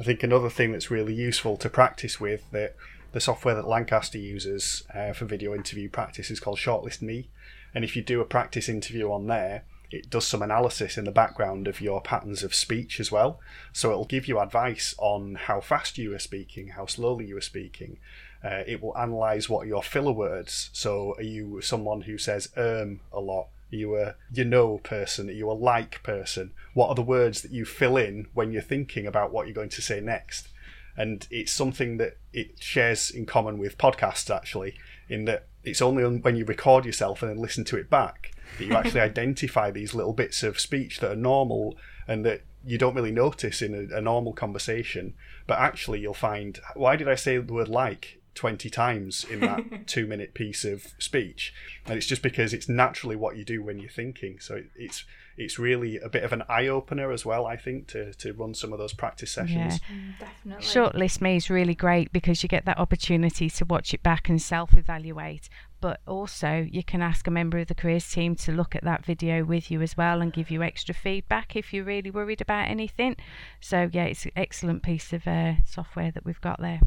I 0.00 0.04
think 0.04 0.22
another 0.22 0.48
thing 0.48 0.72
that's 0.72 0.90
really 0.90 1.14
useful 1.14 1.58
to 1.58 1.68
practice 1.68 2.18
with 2.18 2.50
that 2.50 2.76
the 3.14 3.20
software 3.20 3.54
that 3.54 3.68
Lancaster 3.68 4.18
uses 4.18 4.82
uh, 4.92 5.12
for 5.12 5.24
video 5.24 5.54
interview 5.54 5.88
practice 5.88 6.32
is 6.32 6.40
called 6.40 6.58
Shortlist 6.58 7.00
Me. 7.00 7.28
And 7.72 7.84
if 7.84 7.94
you 7.94 8.02
do 8.02 8.20
a 8.20 8.24
practice 8.24 8.68
interview 8.68 9.12
on 9.12 9.28
there, 9.28 9.62
it 9.88 10.10
does 10.10 10.26
some 10.26 10.42
analysis 10.42 10.98
in 10.98 11.04
the 11.04 11.12
background 11.12 11.68
of 11.68 11.80
your 11.80 12.00
patterns 12.00 12.42
of 12.42 12.56
speech 12.56 12.98
as 12.98 13.12
well. 13.12 13.38
So 13.72 13.92
it'll 13.92 14.04
give 14.04 14.26
you 14.26 14.40
advice 14.40 14.96
on 14.98 15.36
how 15.36 15.60
fast 15.60 15.96
you 15.96 16.12
are 16.12 16.18
speaking, 16.18 16.70
how 16.70 16.86
slowly 16.86 17.26
you 17.26 17.36
are 17.36 17.40
speaking. 17.40 17.98
Uh, 18.42 18.64
it 18.66 18.82
will 18.82 18.98
analyze 18.98 19.48
what 19.48 19.68
your 19.68 19.84
filler 19.84 20.12
words. 20.12 20.70
So 20.72 21.14
are 21.16 21.22
you 21.22 21.60
someone 21.60 22.02
who 22.02 22.18
says 22.18 22.48
um 22.56 22.98
a 23.12 23.20
lot? 23.20 23.46
Are 23.72 23.76
you 23.76 23.96
a 23.96 24.16
you 24.32 24.44
know 24.44 24.78
person? 24.78 25.28
Are 25.28 25.32
you 25.32 25.48
a 25.48 25.52
like 25.52 26.02
person? 26.02 26.50
What 26.74 26.88
are 26.88 26.96
the 26.96 27.02
words 27.02 27.42
that 27.42 27.52
you 27.52 27.64
fill 27.64 27.96
in 27.96 28.26
when 28.34 28.50
you're 28.50 28.60
thinking 28.60 29.06
about 29.06 29.32
what 29.32 29.46
you're 29.46 29.54
going 29.54 29.68
to 29.68 29.82
say 29.82 30.00
next? 30.00 30.48
And 30.96 31.26
it's 31.30 31.52
something 31.52 31.96
that 31.98 32.18
it 32.32 32.62
shares 32.62 33.10
in 33.10 33.26
common 33.26 33.58
with 33.58 33.78
podcasts 33.78 34.34
actually 34.34 34.74
in 35.08 35.24
that 35.24 35.46
it's 35.62 35.82
only 35.82 36.04
when 36.04 36.36
you 36.36 36.44
record 36.44 36.84
yourself 36.84 37.22
and 37.22 37.30
then 37.30 37.38
listen 37.38 37.64
to 37.64 37.76
it 37.76 37.90
back 37.90 38.32
that 38.58 38.64
you 38.64 38.74
actually 38.74 39.00
identify 39.12 39.70
these 39.70 39.94
little 39.94 40.12
bits 40.12 40.42
of 40.42 40.60
speech 40.60 41.00
that 41.00 41.10
are 41.10 41.16
normal 41.16 41.76
and 42.06 42.24
that 42.24 42.42
you 42.64 42.78
don't 42.78 42.94
really 42.94 43.12
notice 43.12 43.60
in 43.60 43.74
a, 43.74 43.98
a 43.98 44.00
normal 44.00 44.32
conversation. 44.32 45.14
But 45.46 45.58
actually 45.58 46.00
you'll 46.00 46.14
find 46.14 46.58
why 46.74 46.96
did 46.96 47.08
i 47.08 47.14
say 47.14 47.36
the 47.38 47.52
word 47.52 47.68
like 47.68 48.20
20 48.34 48.70
times 48.70 49.24
in 49.24 49.40
that 49.40 49.64
two 49.86 50.06
minute 50.06 50.34
piece 50.34 50.64
of 50.64 50.94
speech 50.98 51.52
and 51.86 51.96
it's 51.96 52.06
just 52.06 52.22
because 52.22 52.52
it's 52.52 52.68
naturally 52.68 53.16
what 53.16 53.36
you 53.36 53.44
do 53.44 53.62
when 53.62 53.78
you're 53.78 53.90
thinking 53.90 54.38
so 54.38 54.56
it, 54.56 54.70
it's 54.74 55.04
it's 55.36 55.58
really 55.58 55.98
a 55.98 56.08
bit 56.08 56.22
of 56.22 56.32
an 56.32 56.42
eye 56.48 56.68
opener 56.68 57.10
as 57.10 57.26
well. 57.26 57.46
I 57.46 57.56
think 57.56 57.88
to 57.88 58.12
to 58.14 58.32
run 58.32 58.54
some 58.54 58.72
of 58.72 58.78
those 58.78 58.92
practice 58.92 59.32
sessions. 59.32 59.80
Yeah. 59.88 59.96
Mm, 59.96 60.18
definitely. 60.18 60.64
Shortlist 60.64 61.20
me 61.20 61.36
is 61.36 61.50
really 61.50 61.74
great 61.74 62.12
because 62.12 62.42
you 62.42 62.48
get 62.48 62.64
that 62.66 62.78
opportunity 62.78 63.50
to 63.50 63.64
watch 63.64 63.92
it 63.92 64.02
back 64.02 64.28
and 64.28 64.40
self 64.40 64.74
evaluate. 64.74 65.48
But 65.80 66.00
also, 66.06 66.66
you 66.70 66.82
can 66.82 67.02
ask 67.02 67.26
a 67.26 67.30
member 67.30 67.58
of 67.58 67.66
the 67.66 67.74
careers 67.74 68.10
team 68.10 68.36
to 68.36 68.52
look 68.52 68.74
at 68.74 68.84
that 68.84 69.04
video 69.04 69.44
with 69.44 69.70
you 69.70 69.82
as 69.82 69.96
well 69.96 70.22
and 70.22 70.32
give 70.32 70.50
you 70.50 70.62
extra 70.62 70.94
feedback 70.94 71.56
if 71.56 71.74
you're 71.74 71.84
really 71.84 72.10
worried 72.10 72.40
about 72.40 72.68
anything. 72.68 73.16
So, 73.60 73.90
yeah, 73.92 74.04
it's 74.04 74.24
an 74.24 74.32
excellent 74.34 74.82
piece 74.82 75.12
of 75.12 75.26
uh, 75.26 75.56
software 75.66 76.10
that 76.12 76.24
we've 76.24 76.40
got 76.40 76.58
there. 76.58 76.80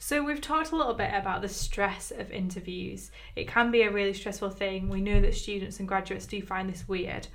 So, 0.00 0.22
we've 0.22 0.40
talked 0.40 0.70
a 0.70 0.76
little 0.76 0.94
bit 0.94 1.10
about 1.12 1.42
the 1.42 1.48
stress 1.48 2.12
of 2.12 2.30
interviews. 2.30 3.10
It 3.34 3.48
can 3.48 3.70
be 3.70 3.82
a 3.82 3.90
really 3.90 4.14
stressful 4.14 4.50
thing. 4.50 4.88
We 4.88 5.00
know 5.00 5.20
that 5.20 5.34
students 5.34 5.80
and 5.80 5.88
graduates 5.88 6.26
do 6.26 6.40
find 6.40 6.68
this 6.68 6.86
weird. 6.86 7.26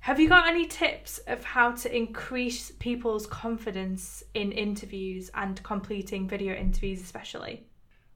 Have 0.00 0.20
you 0.20 0.28
got 0.28 0.48
any 0.48 0.66
tips 0.66 1.18
of 1.26 1.44
how 1.44 1.72
to 1.72 1.96
increase 1.96 2.70
people's 2.72 3.26
confidence 3.26 4.22
in 4.34 4.52
interviews 4.52 5.30
and 5.34 5.62
completing 5.62 6.28
video 6.28 6.54
interviews, 6.54 7.00
especially? 7.00 7.64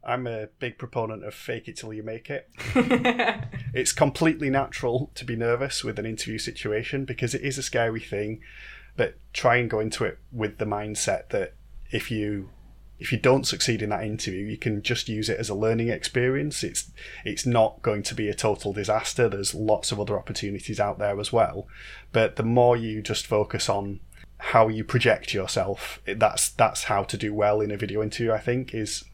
I'm 0.04 0.26
a 0.26 0.48
big 0.58 0.78
proponent 0.78 1.24
of 1.24 1.34
fake 1.34 1.68
it 1.68 1.76
till 1.76 1.92
you 1.92 2.02
make 2.02 2.30
it. 2.30 2.48
it's 3.74 3.92
completely 3.92 4.50
natural 4.50 5.10
to 5.14 5.24
be 5.24 5.36
nervous 5.36 5.82
with 5.82 5.98
an 5.98 6.06
interview 6.06 6.38
situation 6.38 7.04
because 7.04 7.34
it 7.34 7.42
is 7.42 7.58
a 7.58 7.62
scary 7.62 8.00
thing, 8.00 8.40
but 8.96 9.16
try 9.32 9.56
and 9.56 9.68
go 9.68 9.80
into 9.80 10.04
it 10.04 10.18
with 10.30 10.58
the 10.58 10.66
mindset 10.66 11.30
that 11.30 11.54
if 11.90 12.10
you 12.10 12.50
if 12.98 13.12
you 13.12 13.18
don't 13.18 13.46
succeed 13.46 13.80
in 13.80 13.90
that 13.90 14.02
interview, 14.02 14.44
you 14.44 14.56
can 14.56 14.82
just 14.82 15.08
use 15.08 15.28
it 15.28 15.38
as 15.38 15.48
a 15.48 15.54
learning 15.54 15.88
experience. 15.88 16.64
It's 16.64 16.90
it's 17.24 17.46
not 17.46 17.80
going 17.82 18.02
to 18.04 18.14
be 18.14 18.28
a 18.28 18.34
total 18.34 18.72
disaster. 18.72 19.28
There's 19.28 19.54
lots 19.54 19.92
of 19.92 20.00
other 20.00 20.18
opportunities 20.18 20.80
out 20.80 20.98
there 20.98 21.20
as 21.20 21.32
well. 21.32 21.68
But 22.12 22.36
the 22.36 22.42
more 22.42 22.76
you 22.76 23.00
just 23.00 23.26
focus 23.26 23.68
on 23.68 24.00
how 24.38 24.68
you 24.68 24.82
project 24.82 25.32
yourself, 25.32 26.00
that's 26.06 26.50
that's 26.50 26.84
how 26.84 27.04
to 27.04 27.16
do 27.16 27.32
well 27.32 27.60
in 27.60 27.70
a 27.70 27.76
video 27.76 28.02
interview. 28.02 28.32
I 28.32 28.38
think 28.38 28.74
is 28.74 29.04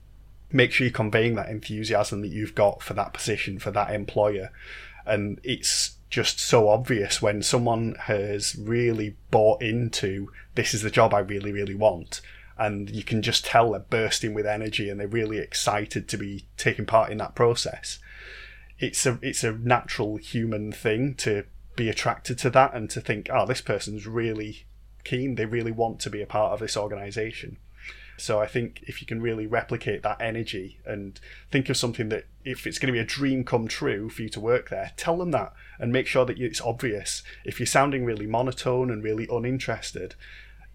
make 0.50 0.72
sure 0.72 0.86
you're 0.86 0.92
conveying 0.92 1.34
that 1.34 1.50
enthusiasm 1.50 2.22
that 2.22 2.28
you've 2.28 2.54
got 2.54 2.82
for 2.82 2.94
that 2.94 3.12
position 3.12 3.58
for 3.58 3.70
that 3.72 3.94
employer, 3.94 4.50
and 5.04 5.40
it's 5.42 5.96
just 6.08 6.38
so 6.38 6.68
obvious 6.68 7.20
when 7.20 7.42
someone 7.42 7.96
has 7.98 8.54
really 8.56 9.16
bought 9.30 9.60
into 9.60 10.30
this 10.54 10.72
is 10.72 10.82
the 10.82 10.90
job 10.90 11.12
I 11.12 11.18
really 11.18 11.50
really 11.50 11.74
want 11.74 12.20
and 12.56 12.90
you 12.90 13.02
can 13.02 13.22
just 13.22 13.44
tell 13.44 13.72
they're 13.72 13.80
bursting 13.80 14.34
with 14.34 14.46
energy 14.46 14.88
and 14.88 15.00
they're 15.00 15.08
really 15.08 15.38
excited 15.38 16.08
to 16.08 16.16
be 16.16 16.46
taking 16.56 16.86
part 16.86 17.10
in 17.10 17.18
that 17.18 17.34
process. 17.34 17.98
It's 18.78 19.06
a 19.06 19.18
it's 19.22 19.44
a 19.44 19.52
natural 19.52 20.16
human 20.16 20.72
thing 20.72 21.14
to 21.16 21.44
be 21.76 21.88
attracted 21.88 22.38
to 22.38 22.50
that 22.50 22.74
and 22.74 22.88
to 22.90 23.00
think, 23.00 23.28
oh, 23.32 23.46
this 23.46 23.60
person's 23.60 24.06
really 24.06 24.66
keen. 25.02 25.34
They 25.34 25.46
really 25.46 25.72
want 25.72 26.00
to 26.00 26.10
be 26.10 26.22
a 26.22 26.26
part 26.26 26.52
of 26.52 26.60
this 26.60 26.76
organization. 26.76 27.58
So 28.16 28.40
I 28.40 28.46
think 28.46 28.84
if 28.86 29.00
you 29.00 29.06
can 29.06 29.20
really 29.20 29.46
replicate 29.46 30.02
that 30.02 30.20
energy 30.20 30.78
and 30.86 31.18
think 31.50 31.68
of 31.68 31.76
something 31.76 32.10
that 32.10 32.26
if 32.44 32.66
it's 32.66 32.78
going 32.78 32.86
to 32.86 32.92
be 32.92 33.00
a 33.00 33.04
dream 33.04 33.44
come 33.44 33.66
true 33.66 34.08
for 34.08 34.22
you 34.22 34.28
to 34.30 34.40
work 34.40 34.70
there, 34.70 34.92
tell 34.96 35.18
them 35.18 35.32
that 35.32 35.52
and 35.78 35.92
make 35.92 36.06
sure 36.06 36.24
that 36.24 36.38
it's 36.38 36.60
obvious. 36.60 37.22
If 37.44 37.58
you're 37.58 37.66
sounding 37.66 38.04
really 38.04 38.26
monotone 38.26 38.90
and 38.90 39.02
really 39.02 39.26
uninterested, 39.30 40.14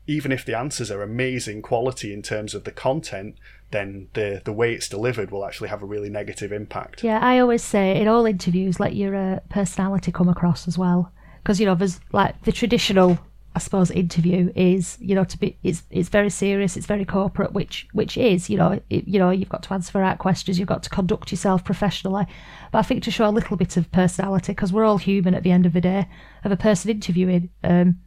even 0.10 0.32
if 0.32 0.44
the 0.44 0.58
answers 0.58 0.90
are 0.90 1.04
amazing 1.04 1.62
quality 1.62 2.12
in 2.12 2.24
terms 2.24 2.56
of 2.56 2.64
the 2.64 2.72
content, 2.72 3.36
then 3.70 4.08
the 4.14 4.42
the 4.44 4.52
way 4.52 4.74
it's 4.74 4.90
delivered 4.90 5.30
will 5.30 5.46
actually 5.46 5.70
have 5.70 5.84
a 5.84 5.86
really 5.86 6.10
negative 6.10 6.52
impact. 6.52 7.04
Yeah, 7.04 7.20
I 7.20 7.38
always 7.38 7.64
say 7.64 8.02
in 8.02 8.08
all 8.08 8.26
interviews, 8.26 8.80
let 8.80 8.96
your 8.96 9.16
uh, 9.16 9.40
personality 9.50 10.12
come 10.12 10.28
across 10.28 10.68
as 10.68 10.80
well, 10.80 11.12
because 11.44 11.60
you 11.60 11.68
know 11.68 11.76
there's 11.76 12.00
like 12.12 12.42
the 12.42 12.52
traditional, 12.52 13.20
I 13.56 13.60
suppose, 13.60 13.92
interview 13.92 14.52
is 14.56 14.98
you 15.00 15.14
know 15.14 15.26
to 15.26 15.38
be 15.38 15.58
it's 15.62 15.84
it's 15.92 16.10
very 16.10 16.32
serious, 16.32 16.76
it's 16.76 16.88
very 16.88 17.06
corporate, 17.06 17.54
which 17.54 17.88
which 17.94 18.18
is 18.18 18.50
you 18.50 18.58
know 18.58 18.82
it, 18.90 19.08
you 19.08 19.20
know 19.20 19.30
you've 19.30 19.50
got 19.50 19.62
to 19.64 19.74
answer 19.76 20.00
right 20.00 20.18
questions, 20.18 20.58
you've 20.58 20.68
got 20.68 20.82
to 20.82 20.90
conduct 20.90 21.30
yourself 21.30 21.64
professionally, 21.64 22.26
but 22.72 22.80
I 22.80 22.82
think 22.82 23.04
to 23.04 23.12
show 23.12 23.30
a 23.30 23.38
little 23.38 23.58
bit 23.58 23.78
of 23.78 23.92
personality, 23.92 24.54
because 24.54 24.74
we're 24.74 24.86
all 24.86 24.98
human 24.98 25.36
at 25.36 25.44
the 25.44 25.52
end 25.52 25.68
of 25.68 25.74
the 25.74 25.82
day, 25.82 26.08
of 26.44 26.52
a 26.52 26.58
person 26.58 26.90
interviewing. 26.90 27.52
Um, 27.64 28.00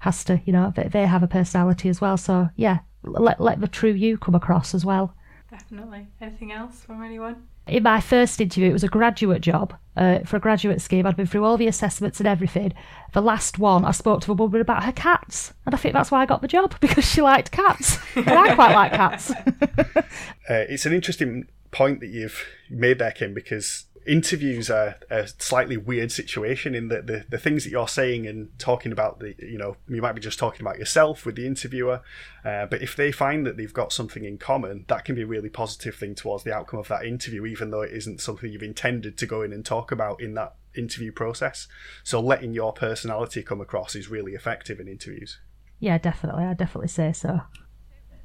has 0.00 0.24
to, 0.24 0.40
you 0.44 0.52
know, 0.52 0.72
they 0.74 1.06
have 1.06 1.22
a 1.22 1.28
personality 1.28 1.88
as 1.88 2.00
well. 2.00 2.16
So 2.16 2.48
yeah, 2.56 2.78
let 3.02 3.40
let 3.40 3.60
the 3.60 3.68
true 3.68 3.92
you 3.92 4.18
come 4.18 4.34
across 4.34 4.74
as 4.74 4.84
well. 4.84 5.14
Definitely. 5.50 6.06
Anything 6.20 6.52
else 6.52 6.82
from 6.84 7.02
anyone? 7.02 7.46
In 7.66 7.82
my 7.82 8.00
first 8.00 8.40
interview, 8.40 8.70
it 8.70 8.72
was 8.72 8.84
a 8.84 8.88
graduate 8.88 9.42
job 9.42 9.74
uh, 9.96 10.20
for 10.20 10.36
a 10.36 10.40
graduate 10.40 10.80
scheme. 10.80 11.06
I'd 11.06 11.16
been 11.16 11.26
through 11.26 11.44
all 11.44 11.56
the 11.56 11.66
assessments 11.66 12.18
and 12.18 12.26
everything. 12.26 12.72
The 13.12 13.20
last 13.20 13.58
one, 13.58 13.84
I 13.84 13.90
spoke 13.90 14.22
to 14.22 14.32
a 14.32 14.34
woman 14.34 14.60
about 14.60 14.84
her 14.84 14.92
cats, 14.92 15.52
and 15.66 15.74
I 15.74 15.78
think 15.78 15.94
that's 15.94 16.10
why 16.10 16.22
I 16.22 16.26
got 16.26 16.40
the 16.40 16.48
job 16.48 16.74
because 16.80 17.04
she 17.04 17.20
liked 17.20 17.52
cats, 17.52 17.98
and 18.16 18.30
I 18.30 18.54
quite 18.54 18.74
like 18.74 18.92
cats. 18.92 19.30
uh, 19.60 20.02
it's 20.48 20.86
an 20.86 20.92
interesting 20.92 21.46
point 21.70 22.00
that 22.00 22.08
you've 22.08 22.44
made 22.70 22.98
there, 22.98 23.12
Kim, 23.12 23.34
because 23.34 23.84
interviews 24.06 24.70
are 24.70 24.96
a 25.10 25.28
slightly 25.38 25.76
weird 25.76 26.10
situation 26.10 26.74
in 26.74 26.88
that 26.88 27.06
the, 27.06 27.24
the 27.28 27.38
things 27.38 27.64
that 27.64 27.70
you're 27.70 27.88
saying 27.88 28.26
and 28.26 28.48
talking 28.58 28.92
about 28.92 29.20
the 29.20 29.34
you 29.38 29.58
know 29.58 29.76
you 29.88 30.00
might 30.00 30.12
be 30.12 30.20
just 30.20 30.38
talking 30.38 30.62
about 30.62 30.78
yourself 30.78 31.26
with 31.26 31.36
the 31.36 31.46
interviewer 31.46 32.00
uh, 32.44 32.64
but 32.66 32.80
if 32.80 32.96
they 32.96 33.12
find 33.12 33.46
that 33.46 33.56
they've 33.56 33.74
got 33.74 33.92
something 33.92 34.24
in 34.24 34.38
common 34.38 34.84
that 34.88 35.04
can 35.04 35.14
be 35.14 35.22
a 35.22 35.26
really 35.26 35.50
positive 35.50 35.94
thing 35.94 36.14
towards 36.14 36.44
the 36.44 36.54
outcome 36.54 36.80
of 36.80 36.88
that 36.88 37.04
interview 37.04 37.44
even 37.44 37.70
though 37.70 37.82
it 37.82 37.92
isn't 37.92 38.20
something 38.20 38.50
you've 38.50 38.62
intended 38.62 39.18
to 39.18 39.26
go 39.26 39.42
in 39.42 39.52
and 39.52 39.64
talk 39.64 39.92
about 39.92 40.20
in 40.20 40.34
that 40.34 40.54
interview 40.74 41.12
process. 41.12 41.68
So 42.04 42.20
letting 42.20 42.54
your 42.54 42.72
personality 42.72 43.42
come 43.42 43.60
across 43.60 43.94
is 43.94 44.08
really 44.08 44.32
effective 44.32 44.80
in 44.80 44.88
interviews. 44.88 45.40
Yeah 45.78 45.98
definitely. 45.98 46.44
I 46.44 46.54
definitely 46.54 46.88
say 46.88 47.12
so 47.12 47.40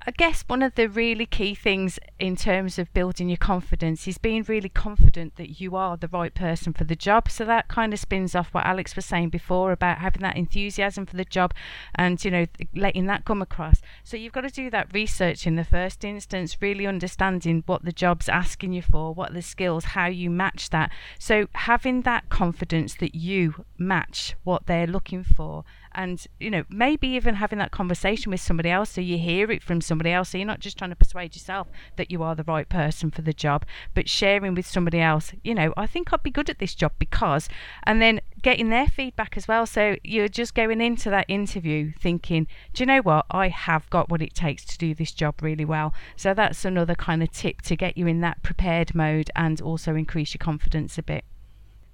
I 0.08 0.12
guess 0.12 0.44
one 0.46 0.62
of 0.62 0.76
the 0.76 0.88
really 0.88 1.26
key 1.26 1.56
things 1.56 1.98
in 2.20 2.36
terms 2.36 2.78
of 2.78 2.94
building 2.94 3.28
your 3.28 3.38
confidence 3.38 4.08
is 4.08 4.20
being 4.20 4.44
really 4.44 4.70
confident 4.70 5.36
that 5.38 5.60
you 5.60 5.76
are 5.76 5.98
the 5.98 6.08
right 6.10 6.32
person 6.32 6.74
for 6.74 6.84
the 6.84 6.96
job. 6.96 7.32
So 7.32 7.44
that 7.46 7.70
kind 7.70 7.92
of 7.92 8.00
spins 8.00 8.36
off 8.36 8.54
what 8.54 8.68
Alex 8.68 8.96
was 8.96 9.04
saying 9.04 9.30
before 9.30 9.72
about 9.72 9.98
having 9.98 10.22
that 10.22 10.38
enthusiasm 10.38 11.08
for 11.08 11.18
the 11.18 11.26
job 11.26 11.56
and, 11.96 12.24
you 12.24 12.30
know, 12.30 12.46
letting 12.76 13.08
that 13.08 13.26
come 13.26 13.42
across. 13.42 13.82
So 14.04 14.16
you've 14.16 14.32
got 14.34 14.42
to 14.42 14.52
do 14.52 14.70
that 14.70 14.94
research 14.94 15.48
in 15.48 15.56
the 15.56 15.64
first 15.64 16.04
instance, 16.04 16.62
really 16.62 16.86
understanding 16.86 17.64
what 17.66 17.84
the 17.84 17.92
job's 17.92 18.30
asking 18.30 18.74
you 18.74 18.84
for, 18.84 19.12
what 19.12 19.34
the 19.34 19.42
skills, 19.42 19.86
how 19.86 20.06
you 20.06 20.30
match 20.30 20.70
that. 20.70 20.92
So 21.18 21.48
having 21.54 22.04
that 22.04 22.30
confidence 22.30 22.94
that 22.98 23.16
you 23.16 23.66
match 23.80 24.36
what 24.44 24.68
they're 24.68 24.86
looking 24.86 25.24
for 25.24 25.66
and 25.96 26.28
you 26.40 26.50
know 26.50 26.64
maybe 26.70 27.08
even 27.08 27.36
having 27.36 27.60
that 27.60 27.72
conversation 27.72 28.32
with 28.32 28.42
somebody 28.42 28.70
else 28.70 28.92
so 28.92 29.02
you 29.02 29.18
hear 29.18 29.52
it 29.52 29.64
from 29.64 29.82
somebody 29.82 30.12
else. 30.12 30.30
So 30.30 30.38
you're 30.38 30.48
not 30.48 30.60
just 30.60 30.78
trying 30.78 30.92
to 30.92 30.96
persuade 30.96 31.36
yourself 31.36 31.68
that 31.96 32.12
you 32.12 32.22
are 32.24 32.36
the 32.36 32.44
right 32.44 32.68
person 32.70 33.12
for 33.12 33.22
the 33.22 33.34
job 33.34 33.66
but 33.94 34.10
sharing 34.10 34.54
with 34.56 34.66
somebody 34.66 35.00
else 35.00 35.32
you 35.44 35.56
know 35.56 35.74
i 35.78 35.88
think 35.88 36.12
i'd 36.12 36.24
be 36.24 36.32
good 36.32 36.50
at 36.50 36.60
this 36.60 36.76
job 36.76 36.92
because 37.00 37.48
and 37.84 38.02
then 38.02 38.22
getting 38.46 38.70
their 38.70 38.88
feedback 38.88 39.36
as 39.36 39.48
well. 39.48 39.66
So 39.66 39.96
you're 40.04 40.28
just 40.28 40.54
going 40.54 40.80
into 40.80 41.10
that 41.10 41.26
interview 41.28 41.94
thinking 42.00 42.46
do 42.74 42.84
you 42.84 42.86
know 42.86 43.00
what? 43.00 43.26
I 43.32 43.48
have 43.48 43.90
got 43.90 44.10
what 44.10 44.22
it 44.22 44.36
takes 44.36 44.64
to 44.66 44.78
do 44.78 44.94
this 44.94 45.12
job 45.12 45.42
really 45.42 45.66
well. 45.66 45.96
So 46.16 46.36
that's 46.36 46.64
another 46.64 46.94
kind 46.94 47.24
of 47.24 47.32
tip 47.32 47.64
to 47.64 47.76
get 47.76 47.98
you 47.98 48.06
in 48.06 48.22
that 48.22 48.44
prepared 48.44 48.94
mode 48.94 49.32
and 49.36 49.60
also 49.62 49.96
increase 49.96 50.36
your 50.36 50.40
confidence 50.40 51.00
a 51.00 51.04
bit 51.04 51.26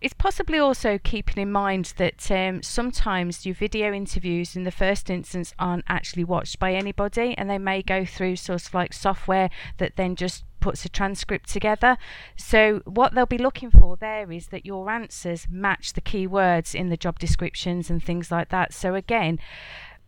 it's 0.01 0.15
possibly 0.15 0.57
also 0.57 0.97
keeping 0.97 1.41
in 1.41 1.51
mind 1.51 1.93
that 1.97 2.29
um, 2.31 2.63
sometimes 2.63 3.45
your 3.45 3.53
video 3.53 3.93
interviews 3.93 4.55
in 4.55 4.63
the 4.63 4.71
first 4.71 5.11
instance 5.11 5.53
aren't 5.59 5.85
actually 5.87 6.23
watched 6.23 6.57
by 6.57 6.73
anybody 6.73 7.35
and 7.37 7.49
they 7.49 7.59
may 7.59 7.83
go 7.83 8.03
through 8.03 8.35
sort 8.35 8.65
of 8.65 8.73
like 8.73 8.93
software 8.93 9.51
that 9.77 9.95
then 9.97 10.15
just 10.15 10.43
puts 10.59 10.85
a 10.85 10.89
transcript 10.89 11.49
together. 11.49 11.97
So, 12.35 12.81
what 12.85 13.13
they'll 13.13 13.25
be 13.27 13.37
looking 13.37 13.69
for 13.69 13.95
there 13.95 14.31
is 14.31 14.47
that 14.47 14.65
your 14.65 14.89
answers 14.89 15.47
match 15.49 15.93
the 15.93 16.01
keywords 16.01 16.73
in 16.73 16.89
the 16.89 16.97
job 16.97 17.19
descriptions 17.19 17.89
and 17.89 18.03
things 18.03 18.31
like 18.31 18.49
that. 18.49 18.73
So, 18.73 18.95
again, 18.95 19.39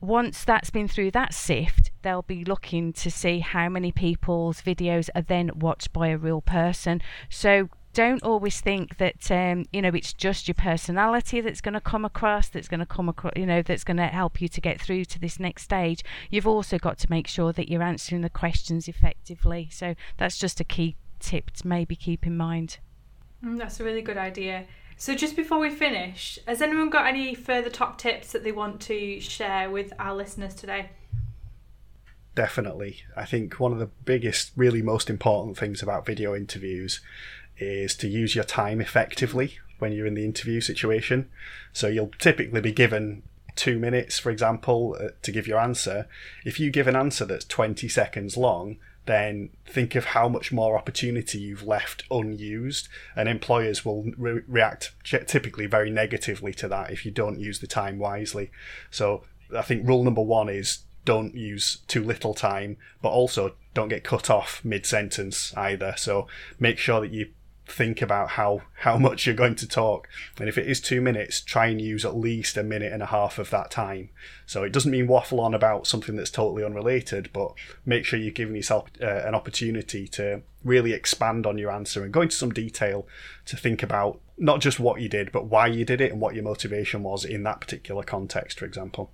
once 0.02 0.44
that's 0.44 0.70
been 0.70 0.88
through 0.88 1.12
that 1.12 1.34
sift, 1.34 1.92
they'll 2.02 2.24
be 2.24 2.44
looking 2.44 2.94
to 2.94 3.12
see 3.12 3.40
how 3.40 3.70
many 3.70 3.92
people's 3.92 4.62
videos 4.62 5.10
are 5.16 5.22
then 5.22 5.52
watched 5.56 5.94
by 5.94 6.08
a 6.08 6.18
real 6.18 6.42
person. 6.42 7.02
So, 7.30 7.70
don't 7.94 8.24
always 8.24 8.60
think 8.60 8.98
that 8.98 9.30
um, 9.32 9.66
you 9.72 9.82
know 9.82 9.90
it's 9.90 10.14
just 10.14 10.48
your 10.48 10.56
personality 10.56 11.42
that's 11.42 11.62
going 11.62 11.74
to 11.74 11.82
come 11.82 12.04
across 12.04 12.50
that's 12.50 12.68
going 12.68 12.80
to 12.80 12.86
come 12.86 13.08
across 13.08 13.34
you 13.36 13.46
know 13.46 13.62
that's 13.62 13.84
going 13.84 13.98
to 13.98 14.08
help 14.08 14.42
you 14.42 14.48
to 14.48 14.60
get 14.60 14.82
through 14.82 15.06
to 15.06 15.20
this 15.20 15.40
next 15.40 15.64
stage. 15.64 16.04
You've 16.30 16.48
also 16.48 16.78
got 16.78 16.98
to 17.00 17.10
make 17.10 17.28
sure 17.28 17.54
that 17.54 17.70
you're 17.70 17.84
answering 17.84 18.22
the 18.22 18.30
questions 18.30 18.88
effectively. 18.88 19.70
So 19.72 19.96
that's 20.18 20.38
just 20.38 20.60
a 20.60 20.64
key 20.64 20.96
tip 21.20 21.52
to 21.52 21.68
maybe 21.68 21.96
keep 21.96 22.26
in 22.26 22.36
mind. 22.36 22.80
Mm, 23.44 23.58
that's 23.58 23.80
a 23.80 23.84
really 23.84 24.02
good 24.02 24.18
idea. 24.18 24.66
So 24.98 25.16
just 25.16 25.36
before 25.36 25.60
we 25.60 25.70
finish 25.70 26.40
has 26.48 26.62
anyone 26.62 26.90
got 26.90 27.08
any 27.08 27.36
further 27.36 27.70
top 27.70 27.98
tips 27.98 28.32
that 28.32 28.44
they 28.44 28.52
want 28.52 28.82
to 28.82 29.20
share 29.20 29.70
with 29.70 29.94
our 30.00 30.16
listeners 30.16 30.56
today? 30.56 30.90
Definitely. 32.36 33.04
I 33.16 33.26
think 33.26 33.60
one 33.60 33.72
of 33.72 33.80
the 33.80 33.90
biggest 34.06 34.52
really 34.56 34.82
most 34.82 35.10
important 35.10 35.56
things 35.56 35.84
about 35.84 36.06
video 36.06 36.36
interviews 36.36 37.00
is 37.64 37.96
to 37.98 38.08
use 38.08 38.36
your 38.36 38.44
time 38.44 38.82
effectively 38.82 39.58
when 39.80 39.92
you're 39.92 40.08
in 40.08 40.16
the 40.16 40.26
interview 40.26 40.62
situation. 40.62 41.30
So 41.72 41.88
you'll 41.88 42.12
typically 42.20 42.62
be 42.62 42.72
given 42.72 43.24
two 43.56 43.80
minutes, 43.80 44.20
for 44.20 44.32
example, 44.32 44.96
uh, 45.00 45.10
to 45.22 45.32
give 45.32 45.48
your 45.48 45.60
answer. 45.60 46.08
If 46.46 46.60
you 46.60 46.72
give 46.72 46.88
an 46.88 46.96
answer 46.96 47.26
that's 47.26 47.46
20 47.46 47.88
seconds 47.88 48.38
long, 48.38 48.78
then 49.06 49.50
think 49.66 49.96
of 49.96 50.06
how 50.06 50.30
much 50.30 50.52
more 50.52 50.78
opportunity 50.78 51.40
you've 51.40 51.64
left 51.64 52.04
unused. 52.10 52.88
And 53.16 53.28
employers 53.28 53.84
will 53.84 54.12
re- 54.18 54.42
react 54.48 54.94
typically 55.04 55.66
very 55.66 55.90
negatively 55.90 56.54
to 56.56 56.68
that 56.70 56.92
if 56.92 57.06
you 57.06 57.12
don't 57.12 57.40
use 57.40 57.60
the 57.60 57.68
time 57.68 58.00
wisely. 58.00 58.52
So 58.90 59.24
I 59.56 59.62
think 59.62 59.88
rule 59.88 60.04
number 60.04 60.22
one 60.22 60.50
is 60.50 60.80
don't 61.06 61.36
use 61.36 61.80
too 61.88 62.04
little 62.04 62.34
time, 62.34 62.78
but 63.02 63.10
also 63.10 63.56
don't 63.74 63.90
get 63.90 64.04
cut 64.04 64.30
off 64.30 64.64
mid 64.64 64.86
sentence 64.86 65.54
either. 65.58 65.96
So 65.98 66.28
make 66.60 66.78
sure 66.78 67.02
that 67.02 67.12
you 67.12 67.32
think 67.66 68.02
about 68.02 68.32
how 68.32 68.62
how 68.80 68.98
much 68.98 69.26
you're 69.26 69.36
going 69.36 69.56
to 69.56 69.68
talk. 69.68 70.08
And 70.40 70.50
if 70.50 70.58
it 70.58 70.68
is 70.68 70.82
two 70.82 71.02
minutes 71.02 71.42
try 71.42 71.68
and 71.68 71.82
use 71.82 72.06
at 72.06 72.16
least 72.16 72.58
a 72.58 72.64
minute 72.64 72.92
and 72.92 73.02
a 73.02 73.08
half 73.08 73.40
of 73.40 73.50
that 73.52 73.72
time. 73.72 74.10
So 74.46 74.64
it 74.64 74.72
doesn't 74.72 74.92
mean 74.92 75.08
waffle 75.08 75.40
on 75.40 75.54
about 75.54 75.88
something 75.88 76.16
that's 76.16 76.32
totally 76.32 76.64
unrelated 76.64 77.30
but 77.34 77.54
make 77.86 78.06
sure 78.06 78.20
you're 78.20 78.32
giving 78.32 78.56
yourself 78.56 78.90
uh, 79.02 79.06
an 79.06 79.36
opportunity 79.36 80.08
to 80.10 80.42
really 80.64 80.94
expand 80.94 81.46
on 81.46 81.58
your 81.58 81.72
answer 81.72 82.04
and 82.04 82.14
go 82.14 82.22
into 82.22 82.36
some 82.36 82.54
detail 82.54 83.08
to 83.46 83.58
think 83.58 83.84
about 83.84 84.20
not 84.38 84.62
just 84.62 84.80
what 84.80 85.02
you 85.02 85.10
did 85.10 85.32
but 85.32 85.46
why 85.46 85.68
you 85.68 85.86
did 85.86 86.02
it 86.02 86.12
and 86.12 86.22
what 86.22 86.36
your 86.36 86.44
motivation 86.44 87.04
was 87.04 87.26
in 87.26 87.44
that 87.44 87.60
particular 87.60 88.04
context 88.04 88.60
for 88.60 88.66
example 88.66 89.12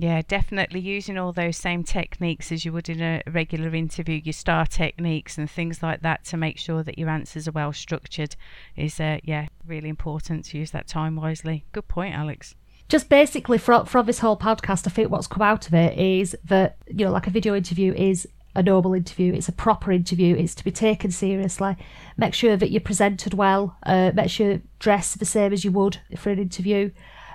yeah, 0.00 0.22
definitely 0.26 0.80
using 0.80 1.18
all 1.18 1.32
those 1.32 1.56
same 1.56 1.82
techniques 1.82 2.52
as 2.52 2.64
you 2.64 2.72
would 2.72 2.88
in 2.88 3.02
a 3.02 3.22
regular 3.26 3.74
interview, 3.74 4.20
your 4.22 4.32
star 4.32 4.64
techniques 4.64 5.36
and 5.36 5.50
things 5.50 5.82
like 5.82 6.02
that 6.02 6.24
to 6.26 6.36
make 6.36 6.56
sure 6.58 6.82
that 6.84 6.98
your 6.98 7.08
answers 7.08 7.48
are 7.48 7.52
well 7.52 7.72
structured 7.72 8.36
is, 8.76 9.00
uh, 9.00 9.18
yeah, 9.24 9.48
really 9.66 9.88
important 9.88 10.44
to 10.46 10.58
use 10.58 10.70
that 10.70 10.86
time 10.86 11.16
wisely. 11.16 11.64
Good 11.72 11.88
point, 11.88 12.14
Alex. 12.14 12.54
Just 12.88 13.08
basically 13.08 13.58
from, 13.58 13.86
this 14.06 14.20
whole 14.20 14.36
podcast, 14.36 14.86
I 14.86 14.90
think 14.90 15.10
what's 15.10 15.26
come 15.26 15.42
out 15.42 15.66
of 15.66 15.74
it 15.74 15.98
is 15.98 16.36
that, 16.44 16.76
you 16.86 17.04
know, 17.04 17.12
like 17.12 17.26
a 17.26 17.30
video 17.30 17.54
interview 17.54 17.92
is 17.94 18.26
a 18.54 18.62
normal 18.62 18.94
interview. 18.94 19.34
It's 19.34 19.48
a 19.48 19.52
proper 19.52 19.92
interview. 19.92 20.36
It's 20.36 20.54
to 20.56 20.64
be 20.64 20.70
taken 20.70 21.10
seriously. 21.10 21.76
Make 22.16 22.34
sure 22.34 22.56
that 22.56 22.70
you're 22.70 22.80
presented 22.80 23.34
well. 23.34 23.76
Uh, 23.84 24.12
make 24.14 24.30
sure 24.30 24.52
you 24.52 24.62
dress 24.78 25.14
the 25.14 25.24
same 25.24 25.52
as 25.52 25.64
you 25.64 25.72
would 25.72 26.00
for 26.16 26.30
an 26.30 26.38
interview. 26.38 26.90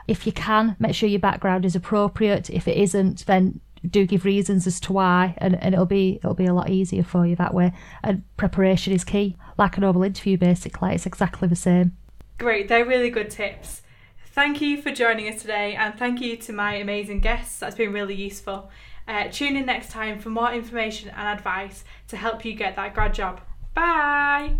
If 0.07 0.25
you 0.25 0.31
can, 0.31 0.75
make 0.79 0.95
sure 0.95 1.09
your 1.09 1.19
background 1.19 1.65
is 1.65 1.75
appropriate. 1.75 2.49
If 2.49 2.67
it 2.67 2.77
isn't, 2.77 3.25
then 3.25 3.59
do 3.89 4.05
give 4.05 4.25
reasons 4.25 4.65
as 4.65 4.79
to 4.79 4.93
why 4.93 5.35
and, 5.39 5.61
and 5.61 5.73
it'll 5.73 5.85
be 5.85 6.15
it'll 6.23 6.33
be 6.33 6.45
a 6.45 6.53
lot 6.53 6.69
easier 6.69 7.03
for 7.03 7.25
you 7.25 7.35
that 7.35 7.53
way. 7.53 7.73
And 8.03 8.23
preparation 8.37 8.93
is 8.93 9.03
key. 9.03 9.37
Like 9.57 9.77
a 9.77 9.81
normal 9.81 10.03
interview 10.03 10.37
basically. 10.37 10.95
It's 10.95 11.05
exactly 11.05 11.47
the 11.47 11.55
same. 11.55 11.97
Great, 12.37 12.67
they're 12.67 12.85
really 12.85 13.09
good 13.09 13.29
tips. 13.29 13.81
Thank 14.27 14.61
you 14.61 14.81
for 14.81 14.91
joining 14.91 15.31
us 15.31 15.41
today 15.41 15.75
and 15.75 15.97
thank 15.97 16.21
you 16.21 16.37
to 16.37 16.53
my 16.53 16.75
amazing 16.75 17.19
guests. 17.19 17.59
That's 17.59 17.75
been 17.75 17.93
really 17.93 18.15
useful. 18.15 18.71
Uh, 19.07 19.27
tune 19.29 19.57
in 19.57 19.65
next 19.65 19.91
time 19.91 20.17
for 20.17 20.29
more 20.29 20.51
information 20.51 21.09
and 21.09 21.37
advice 21.37 21.83
to 22.07 22.17
help 22.17 22.45
you 22.45 22.53
get 22.53 22.75
that 22.77 22.93
grad 22.93 23.13
job. 23.13 23.41
Bye! 23.75 24.55